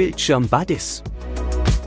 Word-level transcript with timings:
Bildschirm 0.00 0.48
Buddies. 0.48 1.02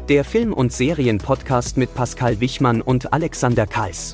Der 0.07 0.23
Film- 0.23 0.54
und 0.54 0.71
Serienpodcast 0.71 1.78
mit 1.78 1.96
Pascal 1.96 2.39
Wichmann 2.39 2.79
und 2.79 3.12
Alexander 3.12 3.65
Kals. 3.65 4.13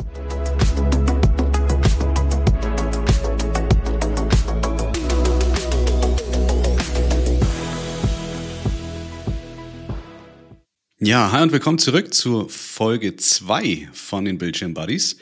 Ja, 11.00 11.34
hi 11.34 11.44
und 11.44 11.52
willkommen 11.52 11.78
zurück 11.78 12.14
zur 12.14 12.48
Folge 12.48 13.18
2 13.18 13.90
von 13.92 14.24
den 14.24 14.38
Bildschirm 14.38 14.74
Buddies. 14.74 15.18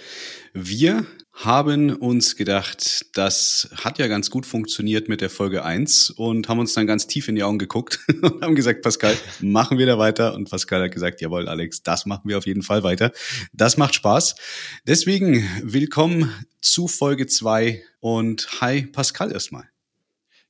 Wir 0.54 1.08
haben 1.38 1.92
uns 1.92 2.36
gedacht, 2.36 3.06
das 3.16 3.70
hat 3.76 4.00
ja 4.00 4.08
ganz 4.08 4.32
gut 4.32 4.48
funktioniert 4.48 5.08
mit 5.08 5.22
der 5.22 5.30
Folge 5.30 5.64
1 5.64 6.10
und 6.10 6.50
haben 6.50 6.58
uns 6.58 6.74
dann 6.74 6.88
ganz 6.88 7.06
tief 7.06 7.28
in 7.28 7.36
die 7.36 7.44
Augen 7.44 7.60
geguckt 7.60 8.00
und 8.22 8.42
haben 8.42 8.56
gesagt, 8.56 8.82
Pascal, 8.82 9.16
machen 9.40 9.78
wir 9.78 9.86
da 9.86 10.00
weiter? 10.00 10.34
Und 10.34 10.50
Pascal 10.50 10.82
hat 10.84 10.92
gesagt, 10.92 11.22
jawohl, 11.22 11.48
Alex, 11.48 11.84
das 11.84 12.08
machen 12.08 12.28
wir 12.28 12.40
auf 12.40 12.48
jeden 12.48 12.64
Fall 12.64 12.82
weiter. 12.82 13.12
Das 13.54 13.78
macht 13.78 13.94
Spaß. 13.94 14.36
Deswegen 14.88 15.48
willkommen 15.62 16.34
zu 16.60 16.88
Folge 16.88 17.28
2 17.28 17.84
und 18.00 18.62
hi 18.62 18.88
Pascal 18.88 19.32
erstmal. 19.32 19.70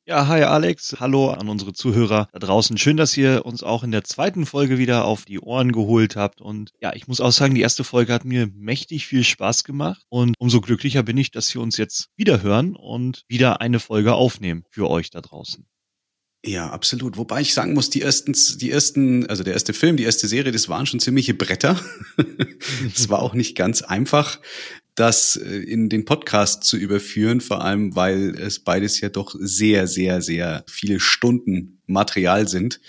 Ja, 0.09 0.25
hi 0.29 0.41
Alex, 0.43 1.01
hallo 1.01 1.31
an 1.31 1.49
unsere 1.49 1.73
Zuhörer 1.73 2.29
da 2.31 2.39
draußen. 2.39 2.77
Schön, 2.77 2.95
dass 2.95 3.17
ihr 3.17 3.45
uns 3.45 3.61
auch 3.61 3.83
in 3.83 3.91
der 3.91 4.05
zweiten 4.05 4.45
Folge 4.45 4.77
wieder 4.77 5.03
auf 5.03 5.25
die 5.25 5.41
Ohren 5.41 5.73
geholt 5.73 6.15
habt. 6.15 6.39
Und 6.39 6.71
ja, 6.79 6.93
ich 6.95 7.09
muss 7.09 7.19
auch 7.19 7.33
sagen, 7.33 7.55
die 7.55 7.61
erste 7.61 7.83
Folge 7.83 8.13
hat 8.13 8.23
mir 8.23 8.47
mächtig 8.55 9.05
viel 9.05 9.25
Spaß 9.25 9.65
gemacht. 9.65 10.05
Und 10.07 10.35
umso 10.39 10.61
glücklicher 10.61 11.03
bin 11.03 11.17
ich, 11.17 11.31
dass 11.31 11.53
wir 11.53 11.59
uns 11.59 11.75
jetzt 11.75 12.07
wieder 12.15 12.41
hören 12.41 12.77
und 12.77 13.25
wieder 13.27 13.59
eine 13.59 13.81
Folge 13.81 14.13
aufnehmen 14.13 14.63
für 14.69 14.89
euch 14.89 15.09
da 15.09 15.19
draußen. 15.19 15.65
Ja, 16.45 16.69
absolut. 16.69 17.17
Wobei 17.17 17.41
ich 17.41 17.53
sagen 17.53 17.73
muss, 17.73 17.89
die 17.89 18.01
ersten, 18.01 18.33
die 18.59 18.71
ersten, 18.71 19.27
also 19.27 19.43
der 19.43 19.55
erste 19.55 19.73
Film, 19.73 19.97
die 19.97 20.05
erste 20.05 20.29
Serie, 20.29 20.53
das 20.53 20.69
waren 20.69 20.85
schon 20.85 21.01
ziemliche 21.01 21.33
Bretter. 21.33 21.77
Es 22.95 23.09
war 23.09 23.21
auch 23.21 23.33
nicht 23.33 23.55
ganz 23.55 23.81
einfach 23.81 24.39
das 24.97 25.35
äh, 25.37 25.57
in 25.57 25.89
den 25.89 26.05
Podcast 26.05 26.63
zu 26.63 26.75
überführen, 26.75 27.39
vor 27.39 27.63
allem 27.63 27.95
weil 27.95 28.35
es 28.35 28.59
beides 28.59 28.99
ja 28.99 29.09
doch 29.09 29.35
sehr, 29.39 29.87
sehr, 29.87 30.21
sehr 30.21 30.65
viele 30.67 30.99
Stunden 30.99 31.81
Material 31.85 32.47
sind 32.47 32.81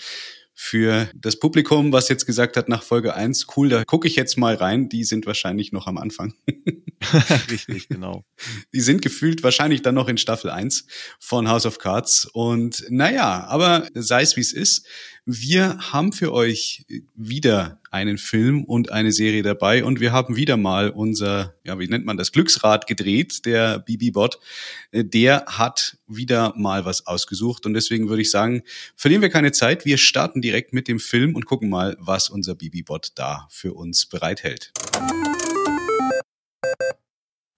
für 0.61 1.07
das 1.15 1.39
Publikum, 1.39 1.93
was 1.93 2.09
jetzt 2.09 2.25
gesagt 2.25 2.57
hat 2.57 2.67
nach 2.67 2.83
Folge 2.83 3.13
1, 3.13 3.47
cool, 3.55 3.69
da 3.69 3.85
gucke 3.85 4.09
ich 4.09 4.17
jetzt 4.17 4.37
mal 4.37 4.55
rein, 4.55 4.89
die 4.89 5.05
sind 5.05 5.25
wahrscheinlich 5.25 5.71
noch 5.71 5.87
am 5.87 5.97
Anfang. 5.97 6.33
Richtig, 7.49 7.87
genau. 7.87 8.25
Die 8.73 8.81
sind 8.81 9.01
gefühlt 9.01 9.41
wahrscheinlich 9.41 9.83
dann 9.83 9.95
noch 9.95 10.09
in 10.09 10.17
Staffel 10.17 10.49
1 10.49 10.85
von 11.17 11.47
House 11.47 11.65
of 11.65 11.79
Cards. 11.79 12.25
Und 12.33 12.83
naja, 12.89 13.45
aber 13.47 13.87
sei 13.93 14.21
es 14.21 14.35
wie 14.35 14.41
es 14.41 14.51
ist, 14.51 14.85
wir 15.31 15.77
haben 15.91 16.11
für 16.11 16.33
euch 16.33 16.87
wieder 17.13 17.79
einen 17.91 18.17
Film 18.17 18.63
und 18.63 18.91
eine 18.91 19.11
Serie 19.11 19.43
dabei 19.43 19.83
und 19.83 19.99
wir 19.99 20.11
haben 20.11 20.35
wieder 20.35 20.57
mal 20.57 20.89
unser, 20.89 21.53
ja, 21.63 21.77
wie 21.77 21.87
nennt 21.87 22.03
man 22.03 22.17
das, 22.17 22.31
Glücksrad 22.31 22.87
gedreht, 22.87 23.45
der 23.45 23.77
BB-Bot. 23.77 24.39
Der 24.91 25.45
hat 25.45 25.99
wieder 26.07 26.55
mal 26.57 26.83
was 26.85 27.05
ausgesucht 27.05 27.67
und 27.67 27.75
deswegen 27.75 28.09
würde 28.09 28.23
ich 28.23 28.31
sagen, 28.31 28.63
verlieren 28.95 29.21
wir 29.21 29.29
keine 29.29 29.51
Zeit. 29.51 29.85
Wir 29.85 29.99
starten 29.99 30.41
direkt 30.41 30.73
mit 30.73 30.87
dem 30.87 30.99
Film 30.99 31.35
und 31.35 31.45
gucken 31.45 31.69
mal, 31.69 31.95
was 31.99 32.29
unser 32.29 32.55
BB-Bot 32.55 33.11
da 33.13 33.47
für 33.51 33.75
uns 33.75 34.07
bereithält. 34.07 34.71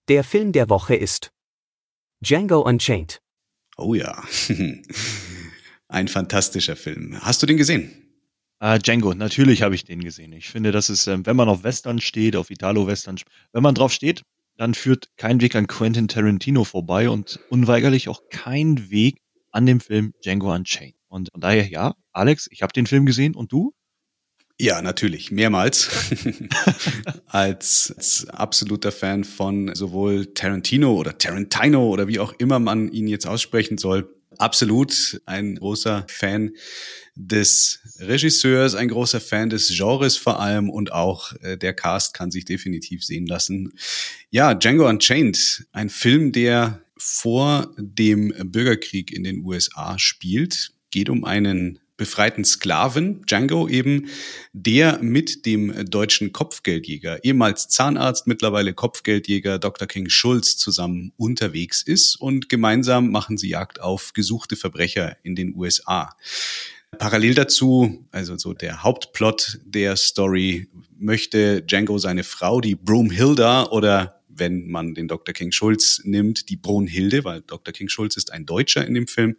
Der 0.10 0.26
Film 0.26 0.52
der 0.52 0.70
Woche 0.70 0.96
ist 0.96 1.32
Django 2.20 2.60
Unchained. 2.60 3.22
Oh 3.78 3.94
ja. 3.94 4.22
Ein 5.92 6.08
fantastischer 6.08 6.78
Film. 6.78 7.22
Hast 7.22 7.44
du 7.44 7.46
den 7.46 7.58
gesehen? 7.58 7.92
Uh, 8.64 8.78
Django, 8.78 9.14
natürlich 9.14 9.62
habe 9.62 9.76
ich 9.76 9.84
den 9.84 10.02
gesehen. 10.02 10.32
Ich 10.32 10.48
finde, 10.48 10.72
das 10.72 10.90
ist, 10.90 11.08
ähm, 11.08 11.26
wenn 11.26 11.36
man 11.36 11.50
auf 11.50 11.64
Western 11.66 12.00
steht, 12.00 12.38
auf 12.38 12.50
Italo-Western, 12.50 13.18
wenn 13.52 13.62
man 13.62 13.76
drauf 13.76 13.92
steht, 13.92 14.22
dann 14.56 14.74
führt 14.74 15.10
kein 15.18 15.42
Weg 15.42 15.54
an 15.54 15.68
Quentin 15.68 16.08
Tarantino 16.08 16.64
vorbei 16.64 17.10
und 17.10 17.42
unweigerlich 17.50 18.08
auch 18.08 18.22
kein 18.30 18.90
Weg 18.90 19.18
an 19.52 19.66
dem 19.66 19.82
Film 19.82 20.14
Django 20.24 20.54
Unchained. 20.54 20.96
Und 21.10 21.30
von 21.34 21.42
daher, 21.42 21.68
ja, 21.68 21.94
Alex, 22.14 22.48
ich 22.52 22.62
habe 22.62 22.72
den 22.72 22.88
Film 22.88 23.06
gesehen 23.06 23.36
und 23.36 23.52
du? 23.52 23.74
Ja, 24.58 24.82
natürlich, 24.82 25.30
mehrmals. 25.30 25.90
als, 27.26 27.94
als 27.98 28.30
absoluter 28.30 28.94
Fan 28.94 29.26
von 29.26 29.76
sowohl 29.76 30.28
Tarantino 30.28 30.96
oder 30.96 31.18
Tarantino 31.18 31.90
oder 31.90 32.08
wie 32.08 32.20
auch 32.20 32.32
immer 32.38 32.60
man 32.60 32.90
ihn 32.94 33.08
jetzt 33.08 33.28
aussprechen 33.28 33.78
soll, 33.78 34.21
absolut 34.38 35.22
ein 35.26 35.56
großer 35.56 36.06
Fan 36.08 36.52
des 37.16 37.80
Regisseurs, 38.00 38.76
ein 38.76 38.88
großer 38.88 39.20
Fan 39.20 39.50
des 39.50 39.68
Genres 39.76 40.18
vor 40.18 40.40
allem 40.40 40.70
und 40.70 40.92
auch 40.92 41.34
äh, 41.42 41.58
der 41.58 41.74
Cast 41.74 42.14
kann 42.14 42.32
sich 42.32 42.46
definitiv 42.46 43.04
sehen 43.04 43.28
lassen. 43.28 43.74
Ja, 44.30 44.54
Django 44.54 44.88
Unchained, 44.88 45.66
ein 45.72 45.90
Film, 45.90 46.32
der 46.32 46.82
vor 46.98 47.74
dem 47.78 48.34
Bürgerkrieg 48.52 49.12
in 49.12 49.24
den 49.24 49.44
USA 49.44 49.98
spielt, 50.00 50.72
geht 50.92 51.10
um 51.10 51.26
einen 51.26 51.80
befreiten 52.02 52.44
Sklaven, 52.44 53.24
Django 53.28 53.68
eben, 53.68 54.08
der 54.54 54.98
mit 55.04 55.46
dem 55.46 55.86
deutschen 55.88 56.34
Kopfgeldjäger, 56.34 57.24
ehemals 57.24 57.68
Zahnarzt, 57.68 58.26
mittlerweile 58.26 58.74
Kopfgeldjäger 58.74 59.60
Dr. 59.60 59.88
King 59.88 60.10
Schulz 60.10 60.58
zusammen 60.58 61.14
unterwegs 61.16 61.84
ist 61.84 62.16
und 62.16 62.50
gemeinsam 62.50 63.12
machen 63.12 63.38
sie 63.38 63.50
Jagd 63.50 63.82
auf 63.82 64.14
gesuchte 64.14 64.56
Verbrecher 64.56 65.16
in 65.22 65.36
den 65.36 65.54
USA. 65.56 66.16
Parallel 66.98 67.36
dazu, 67.36 68.04
also 68.12 68.36
so 68.36 68.54
der 68.54 68.82
Hauptplot 68.82 69.60
der 69.64 69.96
Story, 69.96 70.70
möchte 70.98 71.62
Django 71.62 72.00
seine 72.00 72.24
Frau, 72.24 72.62
die 72.62 72.74
Broomhilda 72.74 73.68
oder 73.68 74.21
wenn 74.36 74.68
man 74.68 74.94
den 74.94 75.08
Dr. 75.08 75.34
King 75.34 75.52
Schulz 75.52 76.02
nimmt, 76.04 76.50
die 76.50 76.58
Brunhilde, 76.58 77.24
weil 77.24 77.42
Dr. 77.42 77.74
King 77.74 77.90
Schulz 77.90 78.18
ist 78.18 78.32
ein 78.32 78.46
Deutscher 78.46 78.86
in 78.86 78.94
dem 78.94 79.08
Film, 79.08 79.38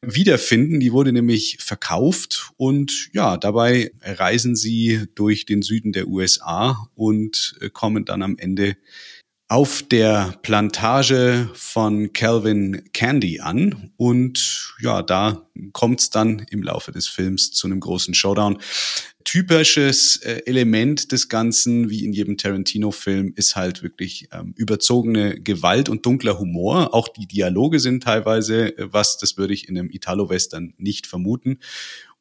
wiederfinden. 0.00 0.80
Die 0.80 0.92
wurde 0.92 1.12
nämlich 1.12 1.58
verkauft 1.60 2.50
und 2.56 3.10
ja, 3.12 3.36
dabei 3.36 3.92
reisen 4.02 4.56
sie 4.56 5.06
durch 5.14 5.46
den 5.46 5.62
Süden 5.62 5.92
der 5.92 6.08
USA 6.08 6.88
und 6.94 7.56
äh, 7.60 7.70
kommen 7.70 8.04
dann 8.04 8.22
am 8.22 8.36
Ende 8.38 8.76
auf 9.48 9.82
der 9.82 10.38
Plantage 10.42 11.48
von 11.54 12.12
Calvin 12.12 12.82
Candy 12.92 13.40
an 13.40 13.92
und 13.96 14.74
ja, 14.80 15.02
da 15.02 15.48
kommt 15.72 16.00
es 16.00 16.10
dann 16.10 16.40
im 16.50 16.62
Laufe 16.62 16.92
des 16.92 17.08
Films 17.08 17.50
zu 17.52 17.66
einem 17.66 17.80
großen 17.80 18.12
Showdown. 18.12 18.58
Typisches 19.28 20.16
äh, 20.22 20.40
Element 20.46 21.12
des 21.12 21.28
Ganzen, 21.28 21.90
wie 21.90 22.06
in 22.06 22.14
jedem 22.14 22.38
Tarantino-Film, 22.38 23.34
ist 23.36 23.56
halt 23.56 23.82
wirklich 23.82 24.26
ähm, 24.32 24.54
überzogene 24.56 25.38
Gewalt 25.38 25.90
und 25.90 26.06
dunkler 26.06 26.38
Humor. 26.38 26.94
Auch 26.94 27.08
die 27.08 27.26
Dialoge 27.26 27.78
sind 27.78 28.02
teilweise 28.02 28.78
äh, 28.78 28.88
was, 28.90 29.18
das 29.18 29.36
würde 29.36 29.52
ich 29.52 29.68
in 29.68 29.76
einem 29.76 29.90
Italo-Western 29.90 30.72
nicht 30.78 31.06
vermuten. 31.06 31.58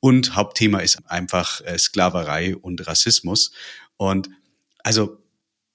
Und 0.02 0.36
Hauptthema 0.36 0.80
ist 0.80 1.00
einfach 1.10 1.62
äh, 1.62 1.78
Sklaverei 1.78 2.58
und 2.58 2.86
Rassismus. 2.86 3.52
Und 3.96 4.30
also 4.80 5.18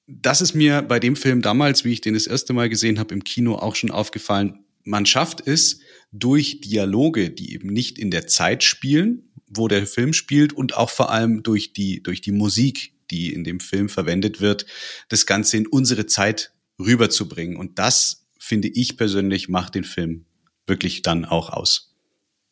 das 0.06 0.42
ist 0.42 0.52
mir 0.52 0.82
bei 0.82 1.00
dem 1.00 1.16
Film 1.16 1.40
damals, 1.40 1.86
wie 1.86 1.94
ich 1.94 2.02
den 2.02 2.12
das 2.12 2.26
erste 2.26 2.52
Mal 2.52 2.68
gesehen 2.68 2.98
habe 2.98 3.14
im 3.14 3.24
Kino, 3.24 3.54
auch 3.54 3.74
schon 3.74 3.90
aufgefallen. 3.90 4.66
Man 4.84 5.06
schafft 5.06 5.46
es 5.46 5.80
durch 6.12 6.60
Dialoge, 6.60 7.30
die 7.30 7.54
eben 7.54 7.68
nicht 7.68 7.98
in 7.98 8.10
der 8.10 8.26
Zeit 8.26 8.62
spielen, 8.64 9.31
wo 9.54 9.68
der 9.68 9.86
Film 9.86 10.12
spielt 10.12 10.52
und 10.52 10.76
auch 10.76 10.90
vor 10.90 11.10
allem 11.10 11.42
durch 11.42 11.72
die, 11.72 12.02
durch 12.02 12.20
die 12.20 12.32
Musik, 12.32 12.94
die 13.10 13.32
in 13.32 13.44
dem 13.44 13.60
Film 13.60 13.88
verwendet 13.88 14.40
wird, 14.40 14.66
das 15.08 15.26
Ganze 15.26 15.56
in 15.56 15.66
unsere 15.66 16.06
Zeit 16.06 16.52
rüberzubringen. 16.78 17.56
Und 17.56 17.78
das, 17.78 18.26
finde 18.38 18.68
ich 18.68 18.96
persönlich, 18.96 19.48
macht 19.48 19.74
den 19.74 19.84
Film 19.84 20.26
wirklich 20.66 21.02
dann 21.02 21.24
auch 21.24 21.50
aus. 21.50 21.94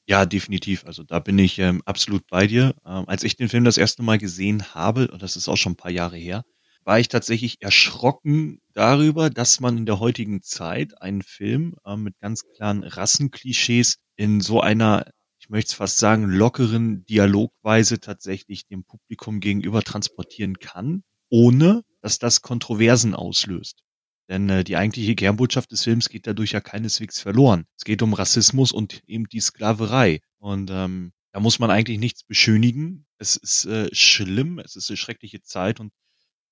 Ja, 0.07 0.27
definitiv. 0.27 0.85
Also 0.87 1.05
da 1.05 1.21
bin 1.21 1.39
ich 1.39 1.59
ähm, 1.59 1.83
absolut 1.85 2.27
bei 2.29 2.47
dir. 2.47 2.75
Ähm, 2.85 3.05
als 3.07 3.23
ich 3.23 3.37
den 3.37 3.49
Film 3.49 3.65
das 3.65 3.79
erste 3.79 4.03
Mal 4.03 4.19
gesehen 4.19 4.75
habe, 4.75 5.09
und 5.09 5.23
das 5.23 5.37
ist 5.37 5.49
auch 5.49 5.57
schon 5.57 5.73
ein 5.73 5.77
paar 5.77 5.91
Jahre 5.91 6.17
her, 6.17 6.45
war 6.85 6.99
ich 6.99 7.09
tatsächlich 7.09 7.61
erschrocken 7.61 8.61
darüber, 8.73 9.31
dass 9.31 9.61
man 9.61 9.79
in 9.79 9.87
der 9.87 10.01
heutigen 10.01 10.43
Zeit 10.43 11.01
einen 11.01 11.23
Film 11.23 11.75
äh, 11.85 11.97
mit 11.97 12.19
ganz 12.19 12.43
klaren 12.57 12.83
Rassenklischees 12.83 13.99
in 14.17 14.41
so 14.41 14.61
einer, 14.61 15.07
ich 15.51 15.53
möchte 15.53 15.71
es 15.71 15.75
fast 15.75 15.99
sagen, 15.99 16.31
lockeren 16.31 17.05
Dialogweise 17.07 17.99
tatsächlich 17.99 18.69
dem 18.69 18.85
Publikum 18.85 19.41
gegenüber 19.41 19.83
transportieren 19.83 20.61
kann, 20.61 21.03
ohne 21.29 21.83
dass 22.03 22.21
das 22.21 22.41
Kontroversen 22.41 23.17
auslöst. 23.17 23.83
Denn 24.29 24.49
äh, 24.49 24.63
die 24.63 24.77
eigentliche 24.77 25.17
Kernbotschaft 25.17 25.73
des 25.73 25.83
Films 25.83 26.09
geht 26.09 26.29
dadurch 26.29 26.53
ja 26.53 26.61
keineswegs 26.61 27.19
verloren. 27.19 27.65
Es 27.77 27.83
geht 27.83 28.01
um 28.01 28.15
Rassismus 28.15 28.71
und 28.71 29.03
eben 29.09 29.25
die 29.25 29.41
Sklaverei. 29.41 30.21
Und 30.39 30.71
ähm, 30.71 31.11
da 31.33 31.41
muss 31.41 31.59
man 31.59 31.73
eigentlich 31.73 31.99
nichts 31.99 32.23
beschönigen. 32.23 33.05
Es 33.19 33.35
ist 33.35 33.65
äh, 33.65 33.93
schlimm, 33.93 34.61
es 34.61 34.77
ist 34.77 34.89
eine 34.89 34.99
schreckliche 34.99 35.43
Zeit 35.43 35.81
und 35.81 35.91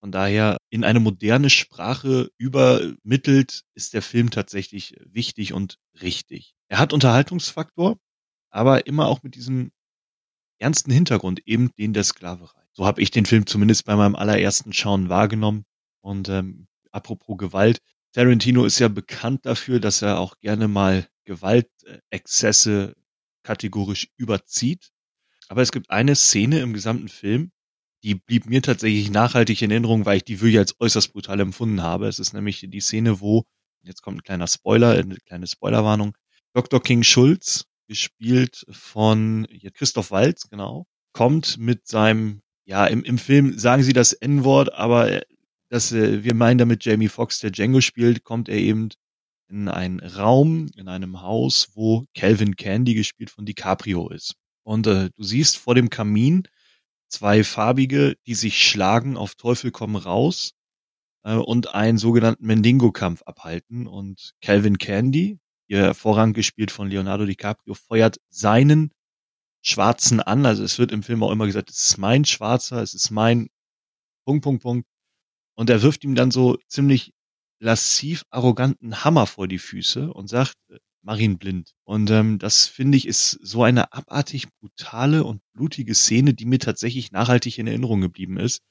von 0.00 0.10
daher 0.10 0.56
in 0.70 0.82
eine 0.82 0.98
moderne 0.98 1.50
Sprache 1.50 2.30
übermittelt 2.36 3.62
ist 3.76 3.94
der 3.94 4.02
Film 4.02 4.30
tatsächlich 4.30 4.96
wichtig 5.04 5.52
und 5.52 5.78
richtig. 6.02 6.56
Er 6.66 6.80
hat 6.80 6.92
Unterhaltungsfaktor, 6.92 7.96
aber 8.50 8.86
immer 8.86 9.06
auch 9.06 9.22
mit 9.22 9.34
diesem 9.34 9.72
ernsten 10.58 10.90
Hintergrund, 10.90 11.46
eben 11.46 11.70
den 11.78 11.92
der 11.92 12.04
Sklaverei. 12.04 12.62
So 12.72 12.86
habe 12.86 13.00
ich 13.00 13.10
den 13.10 13.26
Film 13.26 13.46
zumindest 13.46 13.84
bei 13.84 13.96
meinem 13.96 14.16
allerersten 14.16 14.72
Schauen 14.72 15.08
wahrgenommen. 15.08 15.64
Und 16.00 16.28
ähm, 16.28 16.68
apropos 16.90 17.38
Gewalt, 17.38 17.80
Tarantino 18.12 18.64
ist 18.64 18.78
ja 18.78 18.88
bekannt 18.88 19.46
dafür, 19.46 19.80
dass 19.80 20.02
er 20.02 20.18
auch 20.18 20.38
gerne 20.40 20.68
mal 20.68 21.08
Gewaltexzesse 21.24 22.94
kategorisch 23.42 24.08
überzieht. 24.16 24.90
Aber 25.48 25.62
es 25.62 25.72
gibt 25.72 25.90
eine 25.90 26.14
Szene 26.14 26.60
im 26.60 26.72
gesamten 26.72 27.08
Film, 27.08 27.52
die 28.02 28.14
blieb 28.14 28.46
mir 28.46 28.62
tatsächlich 28.62 29.10
nachhaltig 29.10 29.60
in 29.62 29.70
Erinnerung, 29.70 30.06
weil 30.06 30.18
ich 30.18 30.24
die 30.24 30.40
wirklich 30.40 30.58
als 30.58 30.74
äußerst 30.78 31.12
brutal 31.12 31.40
empfunden 31.40 31.82
habe. 31.82 32.06
Es 32.06 32.18
ist 32.18 32.32
nämlich 32.32 32.64
die 32.68 32.80
Szene, 32.80 33.20
wo, 33.20 33.44
jetzt 33.82 34.02
kommt 34.02 34.18
ein 34.18 34.22
kleiner 34.22 34.46
Spoiler, 34.46 34.92
eine 34.92 35.16
kleine 35.16 35.46
Spoilerwarnung, 35.46 36.16
Dr. 36.54 36.82
King 36.82 37.02
Schulz, 37.02 37.64
gespielt 37.88 38.64
von 38.70 39.49
Christoph 39.75 40.11
Walz, 40.11 40.49
genau, 40.49 40.87
kommt 41.12 41.58
mit 41.58 41.88
seinem, 41.88 42.43
ja, 42.64 42.87
im, 42.87 43.02
im 43.02 43.19
Film 43.19 43.58
sagen 43.58 43.82
sie 43.82 43.93
das 43.93 44.12
N-Wort, 44.12 44.73
aber 44.75 45.23
das, 45.69 45.93
äh, 45.93 46.23
wir 46.23 46.35
meinen 46.35 46.58
damit 46.58 46.85
Jamie 46.85 47.08
Foxx, 47.08 47.40
der 47.40 47.50
Django 47.50 47.81
spielt, 47.81 48.25
kommt 48.25 48.49
er 48.49 48.58
eben 48.58 48.90
in 49.49 49.69
einen 49.69 50.00
Raum, 50.00 50.70
in 50.76 50.88
einem 50.88 51.23
Haus, 51.23 51.70
wo 51.75 52.05
Calvin 52.14 52.56
Candy, 52.56 52.94
gespielt 52.94 53.31
von 53.31 53.46
DiCaprio, 53.46 54.08
ist. 54.11 54.35
Und 54.62 54.87
äh, 54.87 55.11
du 55.17 55.23
siehst 55.23 55.56
vor 55.56 55.75
dem 55.75 55.90
Kamin 55.90 56.44
zwei 57.08 57.43
Farbige, 57.44 58.17
die 58.26 58.35
sich 58.35 58.67
schlagen, 58.67 59.17
auf 59.17 59.35
Teufel 59.35 59.70
komm 59.70 59.96
raus 59.96 60.52
äh, 61.25 61.35
und 61.35 61.75
einen 61.75 61.99
sogenannten 61.99 62.46
Mendingo-Kampf 62.46 63.23
abhalten. 63.23 63.87
Und 63.87 64.35
Calvin 64.43 64.79
Candy, 64.79 65.38
ihr 65.68 65.78
hervorragend 65.78 66.34
gespielt 66.34 66.70
von 66.70 66.88
Leonardo 66.88 67.26
DiCaprio, 67.26 67.74
feuert 67.74 68.18
seinen 68.28 68.92
Schwarzen 69.62 70.20
an. 70.20 70.46
Also 70.46 70.64
es 70.64 70.78
wird 70.78 70.92
im 70.92 71.02
Film 71.02 71.22
auch 71.22 71.30
immer 71.30 71.46
gesagt, 71.46 71.70
es 71.70 71.82
ist 71.82 71.98
mein 71.98 72.24
Schwarzer, 72.24 72.82
es 72.82 72.94
ist 72.94 73.10
mein 73.10 73.48
Punkt, 74.24 74.42
Punkt, 74.42 74.62
Punkt. 74.62 74.88
Und 75.54 75.70
er 75.70 75.82
wirft 75.82 76.04
ihm 76.04 76.14
dann 76.14 76.30
so 76.30 76.58
ziemlich 76.68 77.12
lassiv 77.60 78.24
arroganten 78.30 79.04
Hammer 79.04 79.26
vor 79.26 79.48
die 79.48 79.58
Füße 79.58 80.12
und 80.12 80.28
sagt, 80.28 80.56
äh, 80.70 80.78
mach 81.02 81.18
ihn 81.18 81.38
blind. 81.38 81.72
Und 81.84 82.10
ähm, 82.10 82.38
das 82.38 82.66
finde 82.66 82.96
ich 82.96 83.06
ist 83.06 83.30
so 83.42 83.62
eine 83.62 83.92
abartig 83.92 84.46
brutale 84.60 85.24
und 85.24 85.42
blutige 85.52 85.94
Szene, 85.94 86.34
die 86.34 86.44
mir 86.44 86.58
tatsächlich 86.58 87.12
nachhaltig 87.12 87.58
in 87.58 87.66
Erinnerung 87.66 88.00
geblieben 88.00 88.38
ist 88.38 88.62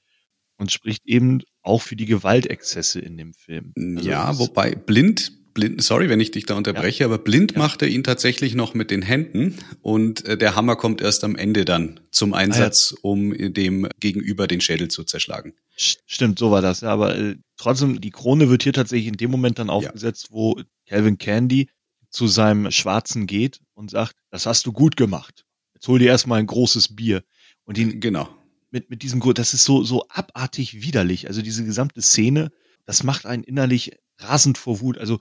und 0.56 0.72
spricht 0.72 1.06
eben 1.06 1.42
auch 1.62 1.82
für 1.82 1.96
die 1.96 2.06
Gewaltexzesse 2.06 3.00
in 3.00 3.16
dem 3.16 3.34
Film. 3.34 3.72
Also 3.76 4.08
ja, 4.08 4.38
wobei 4.38 4.74
blind 4.74 5.37
blind, 5.58 5.82
sorry, 5.82 6.08
wenn 6.08 6.20
ich 6.20 6.30
dich 6.30 6.46
da 6.46 6.54
unterbreche, 6.54 7.00
ja. 7.00 7.06
aber 7.06 7.18
blind 7.18 7.52
ja. 7.52 7.58
macht 7.58 7.82
er 7.82 7.88
ihn 7.88 8.04
tatsächlich 8.04 8.54
noch 8.54 8.74
mit 8.74 8.90
den 8.90 9.02
Händen 9.02 9.56
und 9.82 10.24
äh, 10.24 10.38
der 10.38 10.54
Hammer 10.54 10.76
kommt 10.76 11.00
erst 11.00 11.24
am 11.24 11.34
Ende 11.34 11.64
dann 11.64 12.00
zum 12.12 12.32
Einsatz, 12.32 12.92
ah, 12.92 12.96
ja. 12.96 13.10
um 13.10 13.52
dem 13.52 13.88
Gegenüber 13.98 14.46
den 14.46 14.60
Schädel 14.60 14.88
zu 14.88 15.04
zerschlagen. 15.04 15.54
Stimmt, 15.76 16.38
so 16.38 16.50
war 16.50 16.62
das. 16.62 16.84
Aber 16.84 17.16
äh, 17.16 17.36
trotzdem, 17.56 18.00
die 18.00 18.10
Krone 18.10 18.48
wird 18.50 18.62
hier 18.62 18.72
tatsächlich 18.72 19.08
in 19.08 19.16
dem 19.16 19.30
Moment 19.30 19.58
dann 19.58 19.70
aufgesetzt, 19.70 20.28
wo 20.30 20.60
Calvin 20.86 21.18
Candy 21.18 21.68
zu 22.10 22.26
seinem 22.26 22.70
Schwarzen 22.70 23.26
geht 23.26 23.60
und 23.74 23.90
sagt, 23.90 24.14
das 24.30 24.46
hast 24.46 24.66
du 24.66 24.72
gut 24.72 24.96
gemacht. 24.96 25.44
Jetzt 25.74 25.88
hol 25.88 25.98
dir 25.98 26.08
erstmal 26.08 26.38
ein 26.38 26.46
großes 26.46 26.94
Bier. 26.94 27.22
Und 27.64 27.78
ihn, 27.78 28.00
genau. 28.00 28.28
Mit, 28.70 28.90
mit 28.90 29.02
diesem, 29.02 29.20
das 29.34 29.54
ist 29.54 29.64
so, 29.64 29.82
so 29.82 30.06
abartig 30.08 30.82
widerlich. 30.82 31.26
Also 31.26 31.42
diese 31.42 31.64
gesamte 31.64 32.00
Szene, 32.02 32.50
das 32.86 33.02
macht 33.02 33.26
einen 33.26 33.42
innerlich 33.44 33.92
rasend 34.18 34.58
vor 34.58 34.80
Wut. 34.80 34.98
Also 34.98 35.20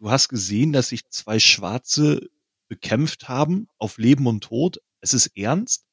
Du 0.00 0.10
hast 0.10 0.28
gesehen, 0.28 0.72
dass 0.72 0.88
sich 0.88 1.06
zwei 1.10 1.38
Schwarze 1.38 2.30
bekämpft 2.68 3.28
haben 3.28 3.68
auf 3.76 3.98
Leben 3.98 4.26
und 4.26 4.42
Tod. 4.42 4.78
Es 5.02 5.12
ist 5.12 5.36
ernst. 5.36 5.84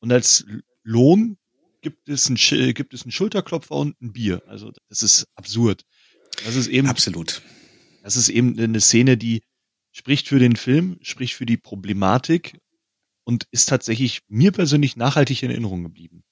Und 0.00 0.10
als 0.12 0.44
Lohn 0.82 1.38
gibt 1.80 2.08
es 2.08 2.28
ein, 2.28 2.34
gibt 2.74 2.92
es 2.92 3.02
einen 3.02 3.12
Schulterklopfer 3.12 3.76
und 3.76 4.00
ein 4.02 4.12
Bier. 4.12 4.42
Also 4.48 4.72
das 4.88 5.04
ist 5.04 5.28
absurd. 5.36 5.84
Das 6.44 6.56
ist 6.56 6.66
eben 6.66 6.88
absolut. 6.88 7.40
Das 8.02 8.16
ist 8.16 8.30
eben 8.30 8.58
eine 8.58 8.80
Szene, 8.80 9.16
die 9.16 9.42
spricht 9.92 10.26
für 10.26 10.40
den 10.40 10.56
Film, 10.56 10.98
spricht 11.02 11.34
für 11.34 11.46
die 11.46 11.56
Problematik 11.56 12.58
und 13.22 13.46
ist 13.52 13.68
tatsächlich 13.68 14.22
mir 14.26 14.50
persönlich 14.50 14.96
nachhaltig 14.96 15.40
in 15.44 15.50
Erinnerung 15.50 15.84
geblieben. 15.84 16.24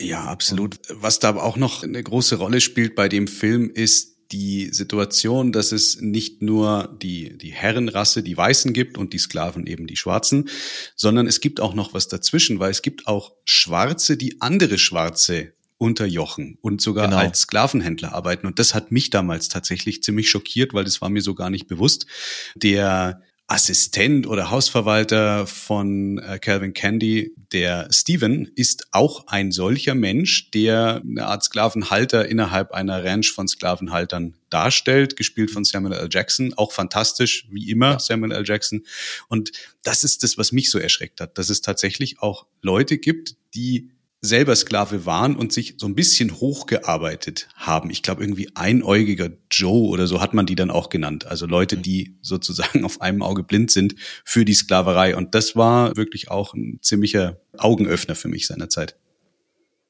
Ja, 0.00 0.26
absolut. 0.26 0.78
Was 0.90 1.18
da 1.18 1.30
aber 1.30 1.42
auch 1.42 1.56
noch 1.56 1.82
eine 1.82 2.00
große 2.00 2.36
Rolle 2.36 2.60
spielt 2.60 2.94
bei 2.94 3.08
dem 3.08 3.26
Film 3.26 3.70
ist 3.70 4.15
die 4.32 4.68
Situation, 4.72 5.52
dass 5.52 5.72
es 5.72 6.00
nicht 6.00 6.42
nur 6.42 6.96
die, 7.00 7.36
die 7.38 7.52
Herrenrasse, 7.52 8.22
die 8.22 8.36
Weißen 8.36 8.72
gibt 8.72 8.98
und 8.98 9.12
die 9.12 9.18
Sklaven 9.18 9.66
eben 9.66 9.86
die 9.86 9.96
Schwarzen, 9.96 10.48
sondern 10.94 11.26
es 11.26 11.40
gibt 11.40 11.60
auch 11.60 11.74
noch 11.74 11.94
was 11.94 12.08
dazwischen, 12.08 12.58
weil 12.58 12.70
es 12.70 12.82
gibt 12.82 13.06
auch 13.06 13.32
Schwarze, 13.44 14.16
die 14.16 14.40
andere 14.40 14.78
Schwarze 14.78 15.52
unterjochen 15.78 16.58
und 16.62 16.80
sogar 16.80 17.06
genau. 17.06 17.18
als 17.18 17.40
Sklavenhändler 17.40 18.14
arbeiten. 18.14 18.46
Und 18.46 18.58
das 18.58 18.74
hat 18.74 18.92
mich 18.92 19.10
damals 19.10 19.48
tatsächlich 19.48 20.02
ziemlich 20.02 20.30
schockiert, 20.30 20.72
weil 20.72 20.84
das 20.84 21.02
war 21.02 21.10
mir 21.10 21.22
so 21.22 21.34
gar 21.34 21.50
nicht 21.50 21.66
bewusst. 21.66 22.06
Der 22.54 23.20
Assistent 23.48 24.26
oder 24.26 24.50
Hausverwalter 24.50 25.46
von 25.46 26.18
äh, 26.18 26.40
Calvin 26.40 26.72
Candy, 26.72 27.32
der 27.52 27.88
Steven, 27.92 28.50
ist 28.56 28.88
auch 28.90 29.28
ein 29.28 29.52
solcher 29.52 29.94
Mensch, 29.94 30.50
der 30.50 31.00
eine 31.08 31.26
Art 31.26 31.44
Sklavenhalter 31.44 32.28
innerhalb 32.28 32.72
einer 32.72 33.04
Ranch 33.04 33.30
von 33.32 33.46
Sklavenhaltern 33.46 34.34
darstellt, 34.50 35.16
gespielt 35.16 35.52
von 35.52 35.64
Samuel 35.64 35.94
L. 35.94 36.08
Jackson, 36.10 36.54
auch 36.54 36.72
fantastisch, 36.72 37.46
wie 37.50 37.70
immer 37.70 38.00
Samuel 38.00 38.32
L. 38.32 38.44
Jackson. 38.44 38.84
Und 39.28 39.52
das 39.84 40.02
ist 40.02 40.24
das, 40.24 40.36
was 40.38 40.50
mich 40.50 40.68
so 40.68 40.80
erschreckt 40.80 41.20
hat, 41.20 41.38
dass 41.38 41.48
es 41.48 41.60
tatsächlich 41.60 42.20
auch 42.20 42.46
Leute 42.62 42.98
gibt, 42.98 43.36
die 43.54 43.90
selber 44.26 44.54
Sklave 44.54 45.06
waren 45.06 45.36
und 45.36 45.52
sich 45.52 45.74
so 45.78 45.86
ein 45.86 45.94
bisschen 45.94 46.32
hochgearbeitet 46.32 47.48
haben. 47.54 47.90
Ich 47.90 48.02
glaube, 48.02 48.22
irgendwie 48.22 48.50
einäugiger 48.54 49.30
Joe 49.50 49.88
oder 49.88 50.06
so 50.06 50.20
hat 50.20 50.34
man 50.34 50.46
die 50.46 50.54
dann 50.54 50.70
auch 50.70 50.90
genannt. 50.90 51.26
Also 51.26 51.46
Leute, 51.46 51.76
die 51.76 52.18
sozusagen 52.20 52.84
auf 52.84 53.00
einem 53.00 53.22
Auge 53.22 53.42
blind 53.42 53.70
sind 53.70 53.94
für 54.24 54.44
die 54.44 54.54
Sklaverei. 54.54 55.16
Und 55.16 55.34
das 55.34 55.56
war 55.56 55.96
wirklich 55.96 56.30
auch 56.30 56.52
ein 56.54 56.78
ziemlicher 56.82 57.40
Augenöffner 57.56 58.14
für 58.14 58.28
mich 58.28 58.46
seinerzeit. 58.46 58.96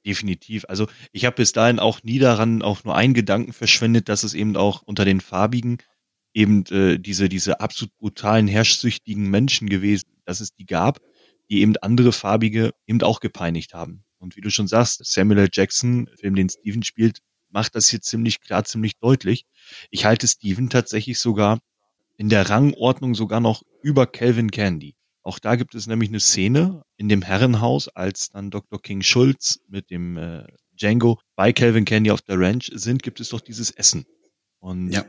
Definitiv. 0.07 0.67
Also 0.69 0.87
ich 1.11 1.25
habe 1.25 1.35
bis 1.35 1.51
dahin 1.51 1.81
auch 1.81 2.05
nie 2.05 2.21
daran 2.21 2.63
auch 2.63 2.85
nur 2.85 2.95
einen 2.95 3.15
Gedanken 3.15 3.53
verschwendet, 3.53 4.09
dass 4.09 4.23
es 4.23 4.35
eben 4.35 4.57
auch 4.57 4.83
unter 4.83 5.05
den 5.05 5.21
Farbigen 5.21 5.79
eben 6.33 6.65
äh, 6.67 6.99
diese, 6.99 7.29
diese 7.29 7.61
absolut 7.61 7.97
brutalen, 7.99 8.47
herrschsüchtigen 8.47 9.29
Menschen 9.29 9.69
gewesen, 9.69 10.05
dass 10.25 10.41
es 10.41 10.55
die 10.55 10.67
gab, 10.67 11.01
die 11.51 11.61
eben 11.61 11.77
andere 11.79 12.13
Farbige 12.13 12.73
eben 12.87 13.03
auch 13.03 13.21
gepeinigt 13.21 13.75
haben. 13.75 14.05
Und 14.27 14.37
wie 14.37 14.41
du 14.41 14.51
schon 14.51 14.67
sagst, 14.67 15.05
Samuel 15.05 15.39
L. 15.39 15.49
Jackson, 15.53 16.11
Film, 16.19 16.35
den 16.35 16.49
Steven 16.49 16.83
spielt, 16.83 17.21
macht 17.49 17.77
das 17.77 17.89
hier 17.89 18.01
ziemlich 18.01 18.41
klar, 18.41 18.65
ziemlich 18.65 18.99
deutlich. 18.99 19.45
Ich 19.91 20.05
halte 20.05 20.27
Steven 20.27 20.69
tatsächlich 20.69 21.21
sogar 21.21 21.61
in 22.17 22.29
der 22.29 22.51
Rangordnung 22.51 23.15
sogar 23.15 23.39
noch 23.39 23.63
über 23.83 24.09
Calvin 24.09 24.51
Candy. 24.51 24.97
Auch 25.23 25.39
da 25.39 25.55
gibt 25.55 25.77
es 25.77 25.87
nämlich 25.87 26.09
eine 26.09 26.19
Szene 26.19 26.83
in 26.97 27.09
dem 27.09 27.23
Herrenhaus, 27.23 27.87
als 27.87 28.31
dann 28.31 28.51
Dr. 28.51 28.83
King 28.83 29.03
Schulz 29.03 29.61
mit 29.69 29.91
dem 29.91 30.17
äh, 30.17 30.45
Django 30.73 31.21
bei 31.37 31.53
Calvin 31.53 31.85
Candy 31.85 32.11
auf 32.11 32.23
der 32.23 32.41
Ranch 32.41 32.73
sind, 32.75 33.05
gibt 33.05 33.21
es 33.21 33.29
doch 33.29 33.41
dieses 33.41 33.71
Essen. 33.71 34.07
Und 34.59 34.91
ja. 34.91 35.05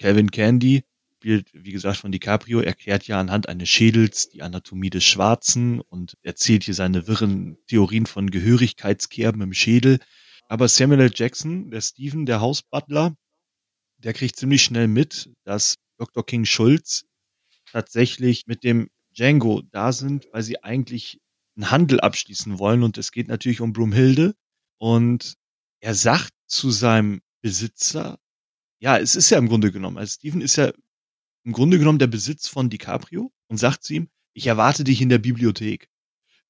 Calvin 0.00 0.32
Candy 0.32 0.82
spielt, 1.18 1.50
wie 1.52 1.72
gesagt, 1.72 1.96
von 1.96 2.12
DiCaprio, 2.12 2.60
erklärt 2.60 3.08
ja 3.08 3.18
anhand 3.18 3.48
eines 3.48 3.68
Schädels 3.68 4.28
die 4.28 4.42
Anatomie 4.42 4.88
des 4.88 5.04
Schwarzen 5.04 5.80
und 5.80 6.16
erzählt 6.22 6.62
hier 6.62 6.74
seine 6.74 7.08
wirren 7.08 7.58
Theorien 7.66 8.06
von 8.06 8.30
Gehörigkeitskerben 8.30 9.42
im 9.42 9.52
Schädel. 9.52 9.98
Aber 10.46 10.68
Samuel 10.68 11.00
L. 11.00 11.10
Jackson, 11.12 11.72
der 11.72 11.80
Steven, 11.80 12.24
der 12.24 12.40
Hausbutler, 12.40 13.16
der 13.98 14.12
kriegt 14.12 14.36
ziemlich 14.36 14.62
schnell 14.62 14.86
mit, 14.86 15.30
dass 15.42 15.74
Dr. 15.98 16.24
King 16.24 16.44
Schulz 16.44 17.04
tatsächlich 17.72 18.46
mit 18.46 18.62
dem 18.62 18.88
Django 19.10 19.62
da 19.72 19.92
sind, 19.92 20.28
weil 20.30 20.44
sie 20.44 20.62
eigentlich 20.62 21.20
einen 21.56 21.72
Handel 21.72 21.98
abschließen 21.98 22.60
wollen 22.60 22.84
und 22.84 22.96
es 22.96 23.10
geht 23.10 23.26
natürlich 23.26 23.60
um 23.60 23.72
Brumhilde 23.72 24.36
und 24.78 25.34
er 25.80 25.96
sagt 25.96 26.32
zu 26.46 26.70
seinem 26.70 27.22
Besitzer, 27.42 28.20
ja, 28.78 28.96
es 28.98 29.16
ist 29.16 29.30
ja 29.30 29.38
im 29.38 29.48
Grunde 29.48 29.72
genommen, 29.72 29.98
also 29.98 30.12
Steven 30.12 30.40
ist 30.40 30.54
ja 30.54 30.70
im 31.48 31.54
Grunde 31.54 31.78
genommen 31.78 31.98
der 31.98 32.08
Besitz 32.08 32.46
von 32.46 32.68
DiCaprio 32.68 33.32
und 33.46 33.56
sagt 33.56 33.82
zu 33.82 33.94
ihm, 33.94 34.10
ich 34.34 34.46
erwarte 34.46 34.84
dich 34.84 35.00
in 35.00 35.08
der 35.08 35.16
Bibliothek. 35.16 35.88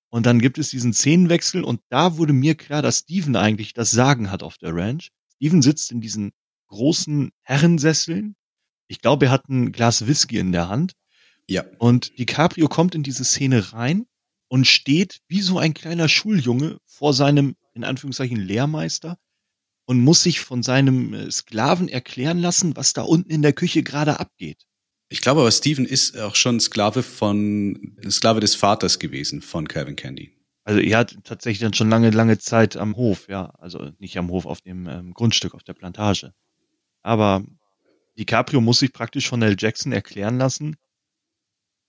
Und 0.08 0.26
dann 0.26 0.40
gibt 0.40 0.58
es 0.58 0.70
diesen 0.70 0.92
Szenenwechsel 0.92 1.62
und 1.62 1.80
da 1.88 2.16
wurde 2.16 2.32
mir 2.32 2.56
klar, 2.56 2.82
dass 2.82 2.98
Steven 2.98 3.36
eigentlich 3.36 3.74
das 3.74 3.92
Sagen 3.92 4.32
hat 4.32 4.42
auf 4.42 4.58
der 4.58 4.74
Ranch. 4.74 5.10
Steven 5.36 5.62
sitzt 5.62 5.92
in 5.92 6.00
diesen 6.00 6.32
großen 6.66 7.30
Herrensesseln. 7.42 8.34
Ich 8.88 9.00
glaube, 9.00 9.26
er 9.26 9.30
hat 9.30 9.48
ein 9.48 9.70
Glas 9.70 10.08
Whisky 10.08 10.40
in 10.40 10.50
der 10.50 10.68
Hand. 10.68 10.94
Ja. 11.48 11.64
Und 11.78 12.18
DiCaprio 12.18 12.66
kommt 12.66 12.96
in 12.96 13.04
diese 13.04 13.24
Szene 13.24 13.72
rein 13.72 14.04
und 14.48 14.66
steht 14.66 15.20
wie 15.28 15.42
so 15.42 15.60
ein 15.60 15.74
kleiner 15.74 16.08
Schuljunge 16.08 16.78
vor 16.86 17.14
seinem, 17.14 17.54
in 17.72 17.84
Anführungszeichen, 17.84 18.40
Lehrmeister 18.40 19.16
und 19.84 20.00
muss 20.00 20.24
sich 20.24 20.40
von 20.40 20.64
seinem 20.64 21.14
äh, 21.14 21.30
Sklaven 21.30 21.86
erklären 21.88 22.38
lassen, 22.38 22.74
was 22.74 22.94
da 22.94 23.02
unten 23.02 23.30
in 23.30 23.42
der 23.42 23.52
Küche 23.52 23.84
gerade 23.84 24.18
abgeht. 24.18 24.64
Ich 25.08 25.22
glaube 25.22 25.40
aber, 25.40 25.50
Steven 25.50 25.86
ist 25.86 26.18
auch 26.18 26.34
schon 26.34 26.60
Sklave 26.60 27.02
von, 27.02 27.96
Sklave 28.10 28.40
des 28.40 28.54
Vaters 28.54 28.98
gewesen 28.98 29.40
von 29.40 29.66
Calvin 29.66 29.96
Candy. 29.96 30.34
Also 30.64 30.80
er 30.80 30.98
hat 30.98 31.16
tatsächlich 31.24 31.60
dann 31.60 31.72
schon 31.72 31.88
lange, 31.88 32.10
lange 32.10 32.36
Zeit 32.38 32.76
am 32.76 32.94
Hof, 32.96 33.26
ja. 33.28 33.46
Also 33.58 33.90
nicht 33.98 34.18
am 34.18 34.28
Hof, 34.28 34.44
auf 34.44 34.60
dem 34.60 34.86
ähm, 34.86 35.14
Grundstück, 35.14 35.54
auf 35.54 35.62
der 35.62 35.72
Plantage. 35.72 36.34
Aber 37.02 37.42
DiCaprio 38.18 38.60
muss 38.60 38.80
sich 38.80 38.92
praktisch 38.92 39.28
von 39.28 39.40
L. 39.40 39.56
Jackson 39.58 39.92
erklären 39.92 40.36
lassen, 40.36 40.76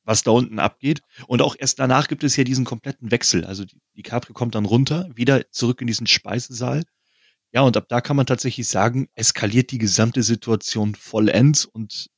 was 0.05 0.23
da 0.23 0.31
unten 0.31 0.59
abgeht. 0.59 1.01
Und 1.27 1.41
auch 1.41 1.57
erst 1.59 1.79
danach 1.79 2.07
gibt 2.07 2.23
es 2.23 2.37
ja 2.37 2.45
diesen 2.45 2.63
kompletten 2.63 3.11
Wechsel. 3.11 3.43
Also 3.43 3.65
DiCaprio 3.97 4.33
kommt 4.33 4.55
dann 4.55 4.65
runter, 4.65 5.09
wieder 5.13 5.51
zurück 5.51 5.81
in 5.81 5.87
diesen 5.87 6.07
Speisesaal. 6.07 6.83
Ja, 7.51 7.61
und 7.61 7.75
ab 7.75 7.87
da 7.89 7.99
kann 7.99 8.15
man 8.15 8.27
tatsächlich 8.27 8.67
sagen, 8.69 9.09
eskaliert 9.13 9.71
die 9.71 9.79
gesamte 9.79 10.23
Situation 10.23 10.95
vollends 10.95 11.65
und 11.65 12.09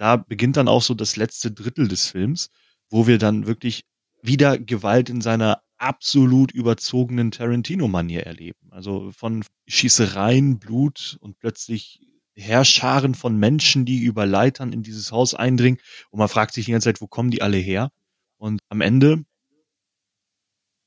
da 0.00 0.16
beginnt 0.16 0.56
dann 0.56 0.66
auch 0.66 0.80
so 0.80 0.94
das 0.94 1.16
letzte 1.16 1.52
Drittel 1.52 1.86
des 1.86 2.06
Films, 2.06 2.48
wo 2.88 3.06
wir 3.06 3.18
dann 3.18 3.46
wirklich 3.46 3.84
wieder 4.22 4.58
Gewalt 4.58 5.10
in 5.10 5.20
seiner 5.20 5.62
absolut 5.76 6.52
überzogenen 6.52 7.30
Tarantino-Manier 7.30 8.24
erleben. 8.24 8.70
Also 8.70 9.12
von 9.12 9.44
Schießereien, 9.68 10.58
Blut 10.58 11.18
und 11.20 11.38
plötzlich 11.38 12.00
Herrscharen 12.34 13.14
von 13.14 13.36
Menschen, 13.36 13.84
die 13.84 13.98
über 13.98 14.24
Leitern 14.24 14.72
in 14.72 14.82
dieses 14.82 15.12
Haus 15.12 15.34
eindringen. 15.34 15.78
Und 16.08 16.18
man 16.18 16.28
fragt 16.28 16.54
sich 16.54 16.64
die 16.64 16.72
ganze 16.72 16.86
Zeit, 16.86 17.02
wo 17.02 17.06
kommen 17.06 17.30
die 17.30 17.42
alle 17.42 17.58
her? 17.58 17.92
Und 18.38 18.60
am 18.70 18.80
Ende 18.80 19.26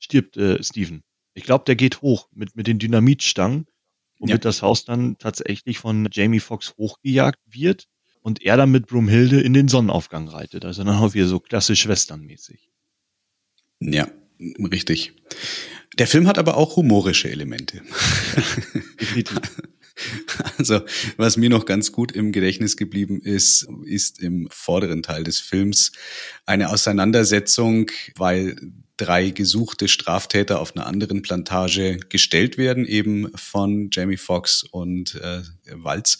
stirbt 0.00 0.36
äh, 0.36 0.60
Steven. 0.60 1.04
Ich 1.34 1.44
glaube, 1.44 1.64
der 1.66 1.76
geht 1.76 2.02
hoch 2.02 2.28
mit, 2.32 2.56
mit 2.56 2.66
den 2.66 2.80
Dynamitstangen, 2.80 3.66
womit 4.18 4.32
ja. 4.32 4.38
das 4.38 4.62
Haus 4.62 4.84
dann 4.84 5.18
tatsächlich 5.18 5.78
von 5.78 6.08
Jamie 6.10 6.40
Foxx 6.40 6.74
hochgejagt 6.76 7.38
wird 7.46 7.86
und 8.24 8.42
er 8.42 8.56
dann 8.56 8.70
mit 8.70 8.86
Brumhilde 8.86 9.40
in 9.42 9.52
den 9.52 9.68
Sonnenaufgang 9.68 10.28
reitet. 10.28 10.64
Also 10.64 10.82
dann 10.82 10.96
auch 10.96 11.12
wieder 11.12 11.26
so 11.26 11.40
klassisch 11.40 11.86
westernmäßig. 11.86 12.70
Ja, 13.80 14.08
richtig. 14.58 15.12
Der 15.98 16.06
Film 16.06 16.26
hat 16.26 16.38
aber 16.38 16.56
auch 16.56 16.76
humorische 16.76 17.30
Elemente. 17.30 17.82
Also, 20.58 20.80
was 21.16 21.36
mir 21.36 21.48
noch 21.48 21.66
ganz 21.66 21.92
gut 21.92 22.10
im 22.10 22.32
Gedächtnis 22.32 22.76
geblieben 22.76 23.20
ist, 23.20 23.68
ist 23.84 24.20
im 24.20 24.48
vorderen 24.50 25.04
Teil 25.04 25.22
des 25.22 25.38
Films 25.38 25.92
eine 26.46 26.70
Auseinandersetzung, 26.70 27.92
weil 28.16 28.56
drei 28.96 29.30
gesuchte 29.30 29.88
Straftäter 29.88 30.60
auf 30.60 30.76
einer 30.76 30.86
anderen 30.86 31.22
Plantage 31.22 31.98
gestellt 32.08 32.58
werden, 32.58 32.86
eben 32.86 33.30
von 33.34 33.88
Jamie 33.92 34.16
Foxx 34.16 34.62
und 34.62 35.16
äh, 35.16 35.42
Walz. 35.72 36.18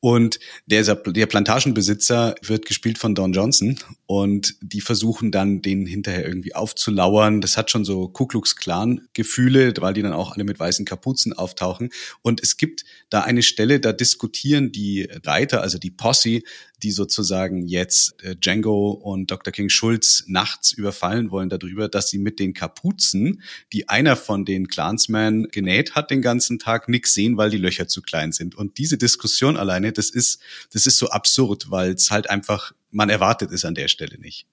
Und 0.00 0.38
der, 0.66 0.82
der 0.84 1.26
Plantagenbesitzer 1.26 2.34
wird 2.42 2.66
gespielt 2.66 2.98
von 2.98 3.14
Don 3.14 3.32
Johnson 3.32 3.78
und 4.06 4.54
die 4.62 4.80
versuchen 4.80 5.30
dann, 5.30 5.60
den 5.60 5.86
hinterher 5.86 6.24
irgendwie 6.24 6.54
aufzulauern. 6.54 7.40
Das 7.40 7.56
hat 7.56 7.70
schon 7.70 7.84
so 7.84 8.08
Ku 8.08 8.26
Klux 8.26 8.56
Klan 8.56 9.08
Gefühle, 9.12 9.74
weil 9.78 9.94
die 9.94 10.02
dann 10.02 10.12
auch 10.12 10.32
alle 10.32 10.44
mit 10.44 10.58
weißen 10.58 10.86
Kapuzen 10.86 11.32
auftauchen. 11.32 11.90
Und 12.22 12.42
es 12.42 12.56
gibt 12.56 12.84
da 13.10 13.20
eine 13.22 13.42
Stelle, 13.42 13.80
da 13.80 13.92
diskutieren 13.92 14.72
die 14.72 15.08
Reiter, 15.24 15.60
also 15.60 15.78
die 15.78 15.90
Posse, 15.90 16.42
die 16.82 16.90
sozusagen 16.90 17.66
jetzt 17.66 18.22
äh, 18.22 18.36
Django 18.36 18.90
und 18.90 19.30
Dr. 19.30 19.52
King 19.52 19.68
Schulz 19.68 20.24
nachts 20.26 20.72
überfallen 20.72 21.30
wollen 21.30 21.48
darüber, 21.48 21.88
dass 21.88 22.10
sie 22.10 22.18
mit 22.18 22.38
den 22.38 22.54
Kapuzen, 22.54 23.42
die 23.72 23.88
einer 23.88 24.16
von 24.16 24.44
den 24.44 24.68
Clansmen 24.68 25.48
genäht 25.48 25.94
hat 25.94 26.10
den 26.10 26.22
ganzen 26.22 26.58
Tag, 26.58 26.88
nichts 26.88 27.14
sehen, 27.14 27.36
weil 27.36 27.50
die 27.50 27.58
Löcher 27.58 27.88
zu 27.88 28.02
klein 28.02 28.32
sind. 28.32 28.54
Und 28.54 28.78
diese 28.78 28.98
Diskussion 28.98 29.56
alleine, 29.56 29.92
das 29.92 30.10
ist, 30.10 30.40
das 30.72 30.86
ist 30.86 30.98
so 30.98 31.08
absurd, 31.10 31.70
weil 31.70 31.92
es 31.92 32.10
halt 32.10 32.30
einfach, 32.30 32.72
man 32.90 33.10
erwartet 33.10 33.52
es 33.52 33.64
an 33.64 33.74
der 33.74 33.88
Stelle 33.88 34.18
nicht. 34.18 34.46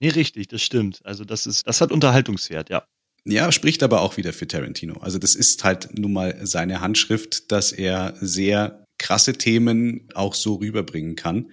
Nee, 0.00 0.10
richtig, 0.10 0.48
das 0.48 0.62
stimmt. 0.62 1.00
Also 1.04 1.24
das 1.24 1.46
ist, 1.46 1.66
das 1.66 1.80
hat 1.80 1.92
Unterhaltungswert, 1.92 2.70
ja. 2.70 2.86
Ja, 3.28 3.50
spricht 3.50 3.82
aber 3.82 4.02
auch 4.02 4.16
wieder 4.16 4.32
für 4.32 4.46
Tarantino. 4.46 5.00
Also 5.00 5.18
das 5.18 5.34
ist 5.34 5.64
halt 5.64 5.98
nun 5.98 6.12
mal 6.12 6.46
seine 6.46 6.80
Handschrift, 6.80 7.50
dass 7.50 7.72
er 7.72 8.14
sehr 8.20 8.85
krasse 8.98 9.34
Themen 9.34 10.08
auch 10.14 10.34
so 10.34 10.56
rüberbringen 10.56 11.16
kann. 11.16 11.50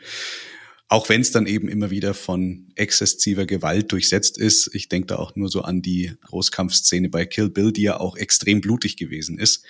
Auch 0.87 1.09
wenn 1.09 1.21
es 1.21 1.31
dann 1.31 1.47
eben 1.47 1.69
immer 1.69 1.89
wieder 1.89 2.13
von 2.13 2.71
exzessiver 2.75 3.45
Gewalt 3.45 3.91
durchsetzt 3.91 4.37
ist. 4.37 4.69
Ich 4.73 4.89
denke 4.89 5.07
da 5.07 5.15
auch 5.15 5.35
nur 5.35 5.49
so 5.49 5.61
an 5.61 5.81
die 5.81 6.13
Großkampfszene 6.25 7.09
bei 7.09 7.25
Kill 7.25 7.49
Bill, 7.49 7.71
die 7.71 7.81
ja 7.81 7.99
auch 7.99 8.15
extrem 8.15 8.61
blutig 8.61 8.97
gewesen 8.97 9.39
ist. 9.39 9.65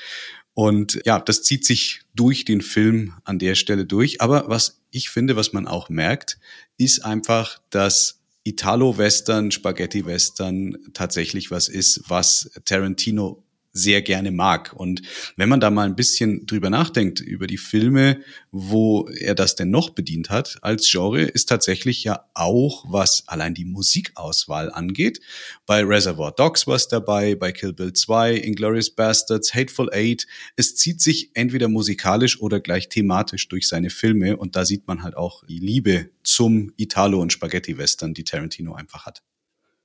Und 0.54 1.02
ja, 1.06 1.20
das 1.20 1.44
zieht 1.44 1.66
sich 1.66 2.02
durch 2.14 2.46
den 2.46 2.62
Film 2.62 3.14
an 3.24 3.40
der 3.40 3.56
Stelle 3.56 3.86
durch. 3.86 4.22
Aber 4.22 4.50
was 4.50 4.82
ich 4.92 5.10
finde, 5.10 5.36
was 5.36 5.54
man 5.54 5.68
auch 5.68 5.90
merkt, 5.90 6.40
ist 6.78 7.04
einfach, 7.06 7.60
dass 7.70 8.20
Italo-Western, 8.44 9.52
Spaghetti-Western 9.52 10.78
tatsächlich 10.94 11.50
was 11.50 11.70
ist, 11.70 12.02
was 12.08 12.52
Tarantino 12.66 13.44
sehr 13.74 14.04
gerne 14.04 14.32
mag. 14.32 14.72
Und 14.74 15.02
wenn 15.36 15.50
man 15.50 15.60
da 15.60 15.72
mal 15.72 15.88
ein 15.88 15.96
bisschen 15.96 16.46
drüber 16.46 16.70
nachdenkt, 16.70 17.20
über 17.20 17.48
die 17.48 17.58
Filme, 17.58 18.22
wo 18.52 19.10
er 19.10 19.34
das 19.34 19.56
denn 19.56 19.72
noch 19.72 19.90
bedient 19.90 20.30
hat 20.30 20.60
als 20.62 20.90
Genre, 20.90 21.24
ist 21.24 21.50
tatsächlich 21.50 22.04
ja 22.04 22.30
auch, 22.36 22.86
was 22.88 23.28
allein 23.28 23.56
die 23.56 23.66
Musikauswahl 23.66 24.72
angeht. 24.72 25.20
Bei 25.66 25.84
Reservoir 25.84 26.32
Dogs 26.32 26.68
war 26.68 26.76
es 26.76 26.88
dabei, 26.88 27.34
bei 27.36 27.52
Kill 27.52 27.74
Bill 27.74 27.94
2, 27.94 28.36
Inglourious 28.36 28.92
Bastards, 28.92 29.56
Hateful 29.56 29.90
Eight. 29.92 30.28
Es 30.56 30.76
zieht 30.76 31.02
sich 31.02 31.32
entweder 31.34 31.68
musikalisch 31.68 32.40
oder 32.40 32.60
gleich 32.60 32.90
thematisch 32.90 33.48
durch 33.48 33.68
seine 33.68 33.90
Filme 33.90 34.38
und 34.38 34.56
da 34.56 34.66
sieht 34.66 34.88
man 34.88 35.02
halt 35.02 35.18
auch 35.18 35.44
die 35.48 35.60
Liebe 35.60 36.12
zum 36.24 36.72
Italo- 36.78 37.22
und 37.22 37.34
Spaghetti-Western, 37.34 38.14
die 38.14 38.24
Tarantino 38.24 38.76
einfach 38.76 39.08
hat. 39.08 39.24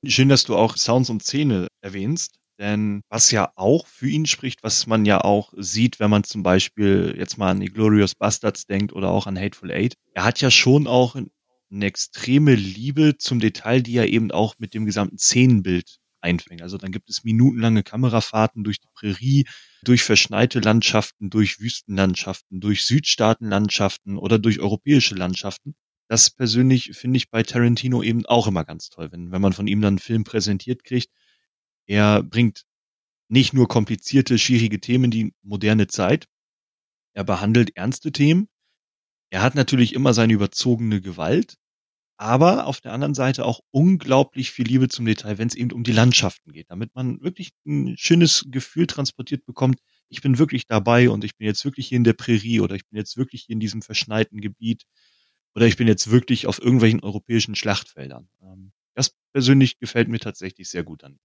Schön, 0.05 0.29
dass 0.29 0.45
du 0.45 0.55
auch 0.55 0.77
Sounds 0.77 1.11
und 1.11 1.23
Szene 1.23 1.67
erwähnst. 1.81 2.39
Denn 2.59 3.03
was 3.09 3.31
ja 3.31 3.53
auch 3.55 3.87
für 3.87 4.09
ihn 4.09 4.27
spricht, 4.27 4.65
was 4.65 4.87
man 4.87 5.05
ja 5.05 5.21
auch 5.21 5.53
sieht, 5.57 6.01
wenn 6.01 6.11
man 6.11 6.25
zum 6.25 6.43
Beispiel 6.43 7.15
jetzt 7.17 7.39
mal 7.39 7.51
an 7.51 7.61
die 7.61 7.69
Glorious 7.69 8.17
Bastards 8.17 8.67
denkt 8.67 8.93
oder 8.93 9.11
auch 9.11 9.29
an 9.29 9.39
Hateful 9.39 9.71
Eight, 9.71 9.95
er 10.13 10.25
hat 10.25 10.41
ja 10.41 10.51
schon 10.51 10.89
auch 10.89 11.15
eine 11.15 11.87
extreme 11.87 12.55
Liebe 12.55 13.17
zum 13.19 13.39
Detail, 13.39 13.83
die 13.83 13.97
er 13.97 14.09
eben 14.09 14.33
auch 14.33 14.57
mit 14.59 14.75
dem 14.75 14.87
gesamten 14.87 15.19
Szenenbild 15.19 15.99
einfängt. 16.21 16.63
Also 16.63 16.79
dann 16.79 16.91
gibt 16.91 17.11
es 17.11 17.23
minutenlange 17.23 17.85
Kamerafahrten 17.85 18.65
durch 18.65 18.81
die 18.81 18.89
Prärie, 18.93 19.47
durch 19.85 20.03
verschneite 20.03 20.59
Landschaften, 20.59 21.31
durch 21.31 21.61
Wüstenlandschaften, 21.61 22.61
durch 22.61 22.85
Südstaatenlandschaften 22.87 24.19
oder 24.19 24.41
durch 24.41 24.59
europäische 24.59 25.15
Landschaften. 25.15 25.77
Das 26.09 26.31
persönlich 26.31 26.93
finde 26.95 27.19
ich 27.19 27.31
bei 27.31 27.43
Tarantino 27.43 28.03
eben 28.03 28.25
auch 28.27 28.47
immer 28.47 28.65
ganz 28.65 28.89
toll, 28.89 29.13
wenn, 29.13 29.31
wenn 29.31 29.43
man 29.43 29.53
von 29.53 29.69
ihm 29.69 29.81
dann 29.81 29.93
einen 29.93 29.99
Film 29.99 30.25
präsentiert 30.25 30.83
kriegt, 30.83 31.11
er 31.89 32.23
bringt 32.23 32.65
nicht 33.29 33.55
nur 33.55 33.67
komplizierte, 33.67 34.39
schwierige 34.39 34.81
Themen 34.81 35.05
in 35.05 35.11
die 35.11 35.35
moderne 35.43 35.89
Zeit. 35.89 36.27
Er 37.15 37.25
behandelt 37.25 37.77
ernste 37.77 38.13
Themen. 38.13 38.49
Er 39.31 39.43
hat 39.43 39.55
natürlich 39.55 39.95
immer 39.95 40.15
seine 40.15 40.35
überzogene 40.35 41.01
Gewalt, 41.01 41.57
aber 42.19 42.67
auf 42.67 42.81
der 42.81 42.93
anderen 42.93 43.15
Seite 43.15 43.45
auch 43.45 43.61
unglaublich 43.71 44.51
viel 44.51 44.67
Liebe 44.67 44.89
zum 44.89 45.07
Detail, 45.07 45.39
wenn 45.39 45.49
es 45.49 45.55
eben 45.55 45.73
um 45.73 45.85
die 45.85 45.93
Landschaften 45.93 46.53
geht, 46.53 46.71
damit 46.71 46.95
man 46.95 47.23
wirklich 47.23 47.51
ein 47.67 47.97
schönes 47.99 48.45
Gefühl 48.49 48.87
transportiert 48.87 49.47
bekommt. 49.47 49.81
Ich 50.09 50.23
bin 50.23 50.39
wirklich 50.39 50.67
dabei 50.67 51.11
und 51.11 51.25
ich 51.25 51.37
bin 51.37 51.47
jetzt 51.47 51.65
wirklich 51.65 51.89
hier 51.89 51.97
in 51.97 52.05
der 52.05 52.15
Prärie 52.15 52.61
oder 52.61 52.75
ich 52.75 52.87
bin 52.89 52.99
jetzt 52.99 53.17
wirklich 53.17 53.45
hier 53.45 53.55
in 53.55 53.61
diesem 53.61 53.83
verschneiten 53.83 54.41
Gebiet 54.41 54.85
oder 55.55 55.67
ich 55.67 55.77
bin 55.77 55.89
jetzt 55.89 56.11
wirklich 56.11 56.47
auf 56.47 56.61
irgendwelchen 56.61 57.01
europäischen 57.01 57.55
Schlachtfeldern. 57.55 58.29
Ähm, 58.43 58.73
das 58.95 59.15
persönlich 59.33 59.79
gefällt 59.79 60.09
mir 60.09 60.21
tatsächlich 60.21 60.69
sehr 60.69 60.85
gut 60.85 61.05
an. 61.05 61.19